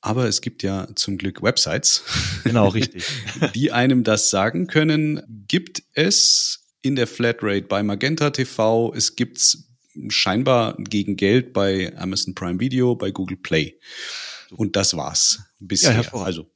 Aber 0.00 0.28
es 0.28 0.40
gibt 0.40 0.62
ja 0.62 0.88
zum 0.94 1.18
Glück 1.18 1.42
Websites. 1.42 2.04
Genau, 2.44 2.68
richtig. 2.68 3.04
die 3.54 3.72
einem 3.72 4.04
das 4.04 4.30
sagen 4.30 4.68
können. 4.68 5.22
Gibt 5.48 5.82
es 5.92 6.66
in 6.82 6.96
der 6.96 7.06
Flatrate 7.06 7.62
bei 7.62 7.82
Magenta 7.82 8.30
TV, 8.30 8.94
es 8.94 9.16
gibt's 9.16 9.68
scheinbar 10.08 10.76
gegen 10.78 11.16
Geld 11.16 11.52
bei 11.52 11.94
Amazon 11.96 12.34
Prime 12.34 12.60
Video, 12.60 12.94
bei 12.94 13.10
Google 13.10 13.36
Play. 13.36 13.78
Und 14.50 14.76
das 14.76 14.96
war's 14.96 15.40
bisher. 15.58 16.00
Ja, 16.00 16.14
also 16.14 16.50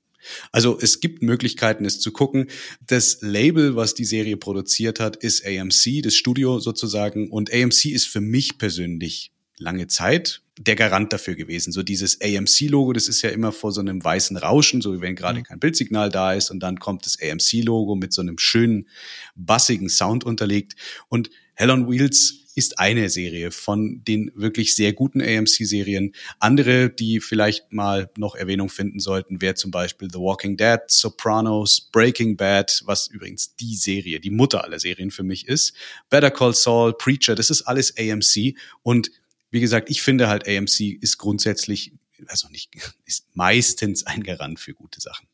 also 0.51 0.79
es 0.81 1.01
gibt 1.01 1.23
Möglichkeiten, 1.23 1.85
es 1.85 2.01
zu 2.01 2.13
gucken. 2.13 2.49
Das 2.87 3.19
Label, 3.21 3.77
was 3.77 3.95
die 3.95 4.05
Serie 4.05 4.37
produziert 4.37 5.01
hat, 5.01 5.17
ist 5.17 5.47
AMC, 5.47 6.03
das 6.03 6.15
Studio 6.15 6.61
sozusagen. 6.61 7.31
Und 7.31 7.53
AMC 7.53 7.87
ist 7.87 8.07
für 8.07 8.21
mich 8.21 8.59
persönlich 8.59 9.33
lange 9.59 9.87
Zeit 9.87 10.43
der 10.59 10.77
Garant 10.77 11.13
dafür 11.13 11.35
gewesen. 11.35 11.73
So 11.73 11.83
dieses 11.83 12.21
AMC-Logo, 12.21 12.93
das 12.93 13.09
ist 13.09 13.23
ja 13.23 13.31
immer 13.31 13.53
vor 13.53 13.73
so 13.73 13.81
einem 13.81 14.03
weißen 14.05 14.37
Rauschen, 14.37 14.83
so 14.83 14.95
wie 14.95 15.01
wenn 15.01 15.17
gerade 15.17 15.41
mhm. 15.41 15.45
kein 15.45 15.61
Bildsignal 15.61 16.11
da 16.11 16.35
ist 16.35 16.51
und 16.51 16.61
dann 16.61 16.79
kommt 16.79 17.07
das 17.07 17.19
AMC-Logo 17.21 17.95
mit 17.95 18.13
so 18.13 18.21
einem 18.21 18.39
schönen, 18.39 18.89
bassigen 19.35 19.89
Sound 19.89 20.25
unterlegt. 20.25 20.75
Und 21.09 21.31
Hell 21.55 21.71
on 21.71 21.91
Wheels 21.91 22.42
ist 22.55 22.79
eine 22.79 23.09
Serie 23.09 23.51
von 23.51 24.03
den 24.05 24.31
wirklich 24.35 24.75
sehr 24.75 24.93
guten 24.93 25.21
AMC-Serien. 25.21 26.15
Andere, 26.39 26.91
die 26.91 27.21
vielleicht 27.21 27.73
mal 27.73 28.11
noch 28.17 28.35
Erwähnung 28.35 28.69
finden 28.69 29.01
sollten, 29.01 29.41
wäre 29.41 29.55
zum 29.55 29.71
Beispiel 29.71 30.09
The 30.11 30.19
Walking 30.19 30.57
Dead, 30.57 30.81
Sopranos, 30.87 31.89
Breaking 31.93 32.37
Bad, 32.37 32.83
was 32.85 33.09
übrigens 33.09 33.57
die 33.57 33.77
Serie, 33.77 34.21
die 34.21 34.31
Mutter 34.31 34.65
aller 34.65 34.79
Serien 34.79 35.11
für 35.11 35.23
mich 35.23 35.49
ist. 35.49 35.75
Better 36.11 36.31
Call 36.31 36.55
Saul, 36.55 36.93
Preacher, 36.93 37.35
das 37.35 37.51
ist 37.51 37.63
alles 37.63 37.97
AMC. 37.97 38.57
Und 38.83 39.11
wie 39.51 39.61
gesagt, 39.61 39.91
ich 39.91 40.03
finde 40.03 40.29
halt 40.29 40.47
AMC 40.47 40.81
ist 41.01 41.19
grundsätzlich, 41.19 41.93
also 42.27 42.49
nicht, 42.49 42.71
ist 43.05 43.27
meistens 43.35 44.07
ein 44.07 44.23
Garant 44.23 44.61
für 44.61 44.75
gute 44.75 45.01
Sachen. 45.01 45.27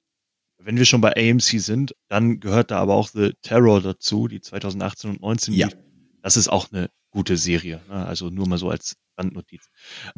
Wenn 0.61 0.77
wir 0.77 0.85
schon 0.85 1.01
bei 1.01 1.15
AMC 1.17 1.61
sind, 1.61 1.95
dann 2.09 2.41
gehört 2.41 2.73
da 2.73 2.79
aber 2.79 2.95
auch 2.95 3.09
The 3.09 3.33
Terror 3.43 3.81
dazu, 3.81 4.27
die 4.27 4.41
2018 4.41 5.11
und 5.11 5.21
19 5.21 5.55
ja. 5.55 5.69
Das 6.23 6.37
ist 6.37 6.49
auch 6.49 6.71
eine 6.73 6.91
gute 7.11 7.37
Serie. 7.37 7.81
Ne? 7.89 8.07
Also 8.07 8.31
nur 8.31 8.49
mal 8.49 8.59
so 8.59 8.71
als 8.71 8.97
Randnotiz. 9.17 9.69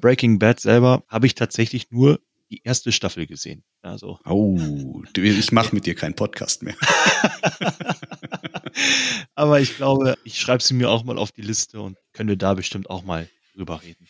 Breaking 0.00 0.38
Bad 0.38 0.60
selber 0.60 1.04
habe 1.08 1.26
ich 1.26 1.34
tatsächlich 1.34 1.90
nur 1.90 2.20
die 2.50 2.62
erste 2.64 2.92
Staffel 2.92 3.26
gesehen. 3.26 3.62
Also. 3.82 4.18
Oh, 4.24 5.02
ich 5.16 5.52
mache 5.52 5.74
mit 5.74 5.86
dir 5.86 5.94
keinen 5.94 6.14
Podcast 6.14 6.62
mehr. 6.62 6.76
Aber 9.34 9.60
ich 9.60 9.76
glaube, 9.76 10.16
ich 10.24 10.38
schreibe 10.38 10.62
sie 10.62 10.74
mir 10.74 10.90
auch 10.90 11.04
mal 11.04 11.18
auf 11.18 11.32
die 11.32 11.42
Liste 11.42 11.80
und 11.80 11.96
könnte 12.12 12.36
da 12.36 12.54
bestimmt 12.54 12.90
auch 12.90 13.04
mal 13.04 13.28
drüber 13.54 13.82
reden. 13.82 14.06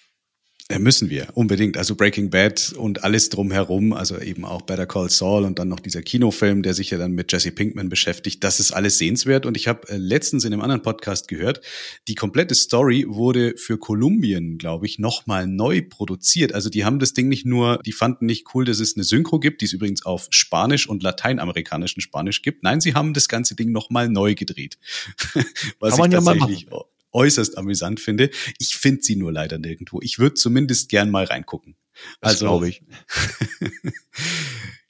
Ja, 0.71 0.79
müssen 0.79 1.11
wir, 1.11 1.27
unbedingt. 1.35 1.77
Also 1.77 1.97
Breaking 1.97 2.31
Bad 2.31 2.73
und 2.77 3.03
alles 3.03 3.29
drumherum, 3.29 3.93
also 3.93 4.21
eben 4.21 4.45
auch 4.45 4.63
Better 4.63 4.87
Call 4.87 5.11
Saul 5.11 5.43
und 5.43 5.59
dann 5.59 5.67
noch 5.67 5.81
dieser 5.81 6.01
Kinofilm, 6.01 6.63
der 6.63 6.75
sich 6.75 6.91
ja 6.91 6.99
dann 6.99 7.11
mit 7.11 7.33
Jesse 7.33 7.51
Pinkman 7.51 7.89
beschäftigt, 7.89 8.45
das 8.45 8.61
ist 8.61 8.71
alles 8.71 8.97
sehenswert. 8.97 9.47
Und 9.47 9.57
ich 9.57 9.67
habe 9.67 9.89
äh, 9.89 9.97
letztens 9.97 10.45
in 10.45 10.53
einem 10.53 10.63
anderen 10.63 10.83
Podcast 10.83 11.27
gehört, 11.27 11.61
die 12.07 12.15
komplette 12.15 12.55
Story 12.55 13.05
wurde 13.09 13.55
für 13.57 13.79
Kolumbien, 13.79 14.59
glaube 14.59 14.87
ich, 14.87 15.01
nochmal 15.01 15.49
neu 15.49 15.83
produziert. 15.83 16.55
Also 16.55 16.71
die 16.71 16.85
haben 16.85 17.01
das 17.01 17.15
Ding 17.15 17.29
nicht 17.29 17.47
nur, 17.47 17.81
die 17.85 17.93
fanden 17.93 18.27
nicht 18.27 18.55
cool, 18.55 18.65
dass 18.65 18.79
es 18.79 18.95
eine 18.95 19.03
Synchro 19.03 19.41
gibt, 19.41 19.63
die 19.63 19.65
es 19.65 19.73
übrigens 19.73 20.07
auf 20.07 20.29
Spanisch 20.31 20.89
und 20.89 21.03
lateinamerikanischen 21.03 22.01
Spanisch 22.01 22.43
gibt. 22.43 22.63
Nein, 22.63 22.81
sie 22.81 22.95
haben 22.95 23.13
das 23.13 23.29
ganze 23.29 23.57
Ding 23.57 23.73
nochmal 23.73 24.09
neu 24.09 24.37
gedreht. 24.37 24.79
Was 25.81 25.97
Kann 25.97 25.99
man 25.99 26.13
ja 26.13 26.21
mal 26.21 26.37
machen 26.37 26.57
äußerst 27.13 27.59
amüsant 27.59 28.01
finde. 28.01 28.31
Ich 28.59 28.77
finde 28.77 29.03
sie 29.03 29.17
nur 29.17 29.33
leider 29.33 29.59
nirgendwo. 29.59 30.01
Ich 30.03 30.19
würde 30.19 30.35
zumindest 30.35 30.89
gern 30.89 31.11
mal 31.11 31.25
reingucken. 31.25 31.77
Das 32.21 32.33
also 32.33 32.47
glaube 32.47 32.69
ich. 32.69 32.83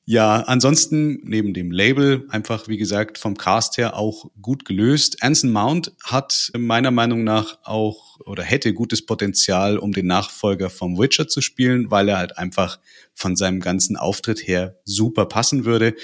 ja, 0.04 0.42
ansonsten 0.42 1.20
neben 1.24 1.54
dem 1.54 1.70
Label 1.70 2.26
einfach, 2.30 2.68
wie 2.68 2.76
gesagt, 2.76 3.18
vom 3.18 3.36
Cast 3.36 3.78
her 3.78 3.96
auch 3.96 4.30
gut 4.40 4.64
gelöst. 4.64 5.22
Anson 5.22 5.50
Mount 5.50 5.92
hat 6.02 6.50
meiner 6.56 6.90
Meinung 6.90 7.24
nach 7.24 7.58
auch 7.64 8.09
oder 8.24 8.42
hätte 8.42 8.74
gutes 8.74 9.04
Potenzial, 9.04 9.78
um 9.78 9.92
den 9.92 10.06
Nachfolger 10.06 10.70
vom 10.70 10.98
Witcher 10.98 11.28
zu 11.28 11.40
spielen, 11.40 11.90
weil 11.90 12.08
er 12.08 12.18
halt 12.18 12.38
einfach 12.38 12.78
von 13.14 13.36
seinem 13.36 13.60
ganzen 13.60 13.96
Auftritt 13.96 14.46
her 14.46 14.80
super 14.84 15.26
passen 15.26 15.64
würde. 15.64 15.94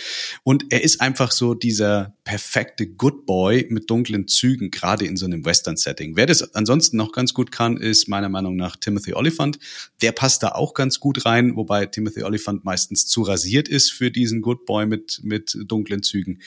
Und 0.43 0.67
er 0.71 0.83
ist 0.83 1.01
einfach 1.01 1.33
so 1.33 1.55
dieser 1.55 2.15
perfekte 2.25 2.87
Good 2.87 3.27
Boy 3.27 3.67
mit 3.71 3.91
dunklen 3.91 4.29
Zügen, 4.29 4.71
gerade 4.71 5.07
in 5.07 5.17
so 5.17 5.27
einem 5.27 5.45
Western-Setting. 5.45 6.17
Wer 6.17 6.27
das 6.27 6.55
ansonsten 6.55 6.97
noch 6.97 7.13
ganz 7.13 7.35
gut 7.35 7.53
kann, 7.53 7.77
ist 7.77 8.09
meiner 8.09 8.29
Meinung 8.29 8.57
nach 8.57 8.77
Timothy 8.77 9.15
Oliphant. 9.15 9.59
Der 10.03 10.13
passt 10.13 10.43
da 10.43 10.49
auch 10.51 10.75
ganz 10.75 11.01
gut 11.01 11.25
rein, 11.25 11.57
wobei 11.57 11.87
Timothy 11.87 12.23
Oliphant 12.23 12.65
meistens 12.65 13.07
zu 13.07 13.23
rasiert 13.23 13.69
ist 13.69 13.93
für 13.93 14.11
diesen 14.11 14.43
Good 14.43 14.65
Boy 14.67 14.87
mit, 14.87 15.21
mit 15.23 15.57
dunklen 15.67 16.03
Zügen. 16.03 16.41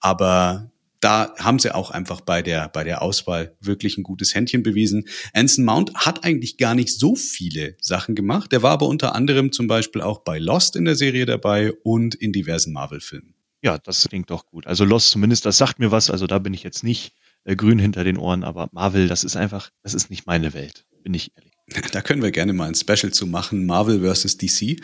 Aber 0.00 0.71
da 1.02 1.34
haben 1.36 1.58
sie 1.58 1.74
auch 1.74 1.90
einfach 1.90 2.20
bei 2.20 2.42
der, 2.42 2.68
bei 2.68 2.84
der 2.84 3.02
Auswahl 3.02 3.56
wirklich 3.60 3.98
ein 3.98 4.04
gutes 4.04 4.34
Händchen 4.34 4.62
bewiesen. 4.62 5.08
Anson 5.34 5.64
Mount 5.64 5.92
hat 5.94 6.24
eigentlich 6.24 6.56
gar 6.58 6.76
nicht 6.76 6.96
so 6.96 7.16
viele 7.16 7.76
Sachen 7.80 8.14
gemacht. 8.14 8.52
Der 8.52 8.62
war 8.62 8.70
aber 8.70 8.86
unter 8.86 9.14
anderem 9.14 9.50
zum 9.50 9.66
Beispiel 9.66 10.00
auch 10.00 10.20
bei 10.20 10.38
Lost 10.38 10.76
in 10.76 10.84
der 10.84 10.94
Serie 10.94 11.26
dabei 11.26 11.72
und 11.82 12.14
in 12.14 12.32
diversen 12.32 12.72
Marvel-Filmen. 12.72 13.34
Ja, 13.62 13.78
das 13.78 14.08
klingt 14.08 14.30
doch 14.30 14.46
gut. 14.46 14.66
Also 14.66 14.84
Lost 14.84 15.10
zumindest, 15.10 15.44
das 15.44 15.58
sagt 15.58 15.80
mir 15.80 15.90
was. 15.90 16.08
Also 16.08 16.28
da 16.28 16.38
bin 16.38 16.54
ich 16.54 16.62
jetzt 16.62 16.84
nicht 16.84 17.14
äh, 17.44 17.56
grün 17.56 17.80
hinter 17.80 18.04
den 18.04 18.16
Ohren, 18.16 18.44
aber 18.44 18.68
Marvel, 18.70 19.08
das 19.08 19.24
ist 19.24 19.36
einfach, 19.36 19.70
das 19.82 19.94
ist 19.94 20.08
nicht 20.08 20.26
meine 20.28 20.54
Welt, 20.54 20.86
bin 21.02 21.14
ich 21.14 21.36
ehrlich. 21.36 21.51
Da 21.92 22.00
können 22.00 22.22
wir 22.22 22.30
gerne 22.30 22.52
mal 22.52 22.68
ein 22.68 22.74
Special 22.74 23.12
zu 23.12 23.26
machen, 23.26 23.66
Marvel 23.66 24.00
versus 24.00 24.36
DC. 24.36 24.76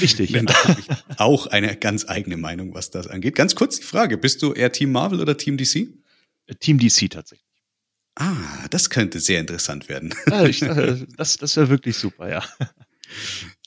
Richtig. 0.00 0.32
Denn 0.32 0.46
da 0.46 0.54
habe 0.64 0.80
ich 0.80 0.86
auch 1.18 1.46
eine 1.46 1.76
ganz 1.76 2.08
eigene 2.08 2.36
Meinung, 2.36 2.74
was 2.74 2.90
das 2.90 3.06
angeht. 3.06 3.34
Ganz 3.34 3.54
kurz 3.54 3.78
die 3.78 3.84
Frage, 3.84 4.18
bist 4.18 4.42
du 4.42 4.52
eher 4.52 4.72
Team 4.72 4.92
Marvel 4.92 5.20
oder 5.20 5.36
Team 5.36 5.56
DC? 5.56 5.76
Äh, 5.76 6.54
Team 6.60 6.78
DC 6.78 7.10
tatsächlich. 7.10 7.46
Ah, 8.16 8.66
das 8.70 8.90
könnte 8.90 9.20
sehr 9.20 9.40
interessant 9.40 9.88
werden. 9.88 10.12
Ja, 10.28 10.44
ich, 10.44 10.62
äh, 10.62 11.06
das 11.16 11.36
das 11.36 11.56
wäre 11.56 11.68
wirklich 11.68 11.96
super, 11.96 12.28
ja. 12.28 12.44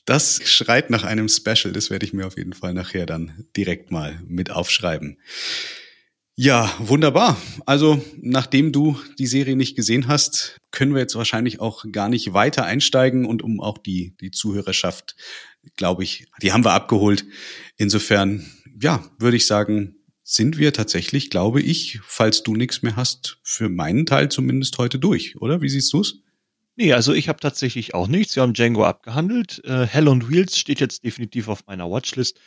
Das 0.04 0.42
schreit 0.44 0.90
nach 0.90 1.04
einem 1.04 1.28
Special. 1.28 1.72
Das 1.72 1.90
werde 1.90 2.04
ich 2.04 2.12
mir 2.12 2.26
auf 2.26 2.36
jeden 2.36 2.52
Fall 2.52 2.74
nachher 2.74 3.06
dann 3.06 3.46
direkt 3.56 3.90
mal 3.90 4.20
mit 4.26 4.50
aufschreiben. 4.50 5.18
Ja, 6.34 6.74
wunderbar. 6.78 7.36
Also, 7.66 8.02
nachdem 8.20 8.72
du 8.72 8.98
die 9.18 9.26
Serie 9.26 9.54
nicht 9.54 9.76
gesehen 9.76 10.08
hast, 10.08 10.56
können 10.70 10.94
wir 10.94 11.00
jetzt 11.00 11.14
wahrscheinlich 11.14 11.60
auch 11.60 11.84
gar 11.92 12.08
nicht 12.08 12.32
weiter 12.32 12.64
einsteigen 12.64 13.26
und 13.26 13.42
um 13.42 13.60
auch 13.60 13.76
die, 13.76 14.16
die 14.18 14.30
Zuhörerschaft, 14.30 15.14
glaube 15.76 16.04
ich, 16.04 16.26
die 16.40 16.52
haben 16.52 16.64
wir 16.64 16.72
abgeholt. 16.72 17.26
Insofern, 17.76 18.46
ja, 18.80 19.04
würde 19.18 19.36
ich 19.36 19.46
sagen, 19.46 19.96
sind 20.22 20.56
wir 20.56 20.72
tatsächlich, 20.72 21.28
glaube 21.28 21.60
ich, 21.60 22.00
falls 22.02 22.42
du 22.42 22.54
nichts 22.54 22.80
mehr 22.80 22.96
hast, 22.96 23.38
für 23.42 23.68
meinen 23.68 24.06
Teil 24.06 24.30
zumindest 24.30 24.78
heute 24.78 24.98
durch, 24.98 25.36
oder? 25.36 25.60
Wie 25.60 25.68
siehst 25.68 25.92
du's? 25.92 26.22
Nee, 26.76 26.94
also 26.94 27.12
ich 27.12 27.28
habe 27.28 27.40
tatsächlich 27.40 27.92
auch 27.92 28.08
nichts. 28.08 28.34
Wir 28.34 28.42
haben 28.42 28.54
Django 28.54 28.84
abgehandelt. 28.84 29.60
Äh, 29.64 29.86
Hell 29.86 30.08
on 30.08 30.30
Wheels 30.30 30.56
steht 30.56 30.80
jetzt 30.80 31.04
definitiv 31.04 31.48
auf 31.48 31.66
meiner 31.66 31.90
Watchlist. 31.90 32.40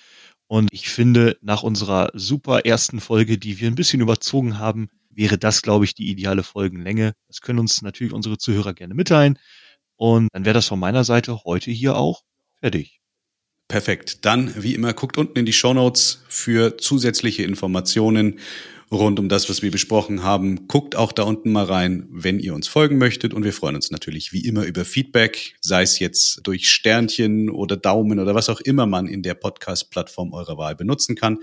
Und 0.47 0.69
ich 0.71 0.89
finde, 0.89 1.37
nach 1.41 1.63
unserer 1.63 2.11
super 2.13 2.65
ersten 2.65 2.99
Folge, 2.99 3.37
die 3.37 3.59
wir 3.59 3.67
ein 3.67 3.75
bisschen 3.75 4.01
überzogen 4.01 4.59
haben, 4.59 4.89
wäre 5.09 5.37
das, 5.37 5.61
glaube 5.61 5.85
ich, 5.85 5.95
die 5.95 6.09
ideale 6.09 6.43
Folgenlänge. 6.43 7.13
Das 7.27 7.41
können 7.41 7.59
uns 7.59 7.81
natürlich 7.81 8.13
unsere 8.13 8.37
Zuhörer 8.37 8.73
gerne 8.73 8.93
mitteilen. 8.93 9.39
Und 9.95 10.27
dann 10.33 10.45
wäre 10.45 10.53
das 10.53 10.67
von 10.67 10.79
meiner 10.79 11.03
Seite 11.03 11.43
heute 11.45 11.71
hier 11.71 11.95
auch 11.95 12.23
fertig. 12.59 12.99
Perfekt. 13.67 14.25
Dann, 14.25 14.53
wie 14.61 14.75
immer, 14.75 14.93
guckt 14.93 15.17
unten 15.17 15.39
in 15.39 15.45
die 15.45 15.53
Show 15.53 15.73
Notes 15.73 16.23
für 16.27 16.77
zusätzliche 16.77 17.43
Informationen 17.43 18.39
rund 18.95 19.19
um 19.19 19.29
das, 19.29 19.49
was 19.49 19.61
wir 19.61 19.71
besprochen 19.71 20.23
haben. 20.23 20.67
Guckt 20.67 20.95
auch 20.95 21.11
da 21.11 21.23
unten 21.23 21.51
mal 21.51 21.65
rein, 21.65 22.07
wenn 22.09 22.39
ihr 22.39 22.53
uns 22.53 22.67
folgen 22.67 22.97
möchtet. 22.97 23.33
Und 23.33 23.43
wir 23.43 23.53
freuen 23.53 23.75
uns 23.75 23.91
natürlich 23.91 24.33
wie 24.33 24.45
immer 24.45 24.63
über 24.63 24.85
Feedback, 24.85 25.55
sei 25.61 25.83
es 25.83 25.99
jetzt 25.99 26.41
durch 26.43 26.69
Sternchen 26.69 27.49
oder 27.49 27.77
Daumen 27.77 28.19
oder 28.19 28.35
was 28.35 28.49
auch 28.49 28.61
immer 28.61 28.85
man 28.85 29.07
in 29.07 29.23
der 29.23 29.35
Podcast-Plattform 29.35 30.33
eurer 30.33 30.57
Wahl 30.57 30.75
benutzen 30.75 31.15
kann. 31.15 31.39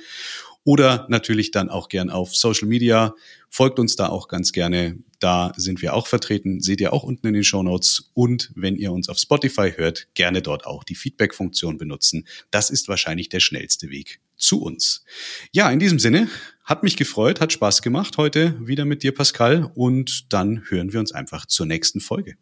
Oder 0.64 1.06
natürlich 1.08 1.50
dann 1.50 1.68
auch 1.68 1.88
gern 1.88 2.10
auf 2.10 2.36
Social 2.36 2.68
Media. 2.68 3.14
Folgt 3.50 3.78
uns 3.78 3.96
da 3.96 4.08
auch 4.08 4.28
ganz 4.28 4.52
gerne. 4.52 4.98
Da 5.18 5.52
sind 5.56 5.82
wir 5.82 5.94
auch 5.94 6.06
vertreten. 6.06 6.60
Seht 6.60 6.80
ihr 6.80 6.92
auch 6.92 7.02
unten 7.02 7.26
in 7.26 7.34
den 7.34 7.44
Show 7.44 7.62
Notes. 7.62 8.10
Und 8.14 8.52
wenn 8.54 8.76
ihr 8.76 8.92
uns 8.92 9.08
auf 9.08 9.18
Spotify 9.18 9.72
hört, 9.76 10.06
gerne 10.14 10.40
dort 10.40 10.66
auch 10.66 10.84
die 10.84 10.94
Feedback-Funktion 10.94 11.78
benutzen. 11.78 12.26
Das 12.50 12.70
ist 12.70 12.88
wahrscheinlich 12.88 13.28
der 13.28 13.40
schnellste 13.40 13.90
Weg 13.90 14.20
zu 14.36 14.62
uns. 14.62 15.04
Ja, 15.52 15.70
in 15.70 15.78
diesem 15.78 15.98
Sinne, 15.98 16.28
hat 16.64 16.82
mich 16.82 16.96
gefreut, 16.96 17.40
hat 17.40 17.52
Spaß 17.52 17.82
gemacht 17.82 18.16
heute 18.18 18.56
wieder 18.66 18.84
mit 18.84 19.02
dir, 19.02 19.14
Pascal. 19.14 19.70
Und 19.74 20.32
dann 20.32 20.62
hören 20.68 20.92
wir 20.92 21.00
uns 21.00 21.12
einfach 21.12 21.46
zur 21.46 21.66
nächsten 21.66 22.00
Folge. 22.00 22.34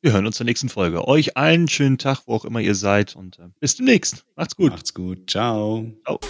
Wir 0.00 0.12
hören 0.12 0.26
uns 0.26 0.36
zur 0.36 0.46
nächsten 0.46 0.68
Folge. 0.68 1.08
Euch 1.08 1.36
allen 1.36 1.68
schönen 1.68 1.98
Tag, 1.98 2.22
wo 2.26 2.34
auch 2.34 2.44
immer 2.44 2.60
ihr 2.60 2.76
seid. 2.76 3.16
Und 3.16 3.38
äh, 3.38 3.48
bis 3.58 3.76
demnächst. 3.76 4.24
Macht's 4.36 4.54
gut. 4.54 4.70
Macht's 4.70 4.94
gut. 4.94 5.28
Ciao. 5.28 5.92
Ciao. 6.04 6.20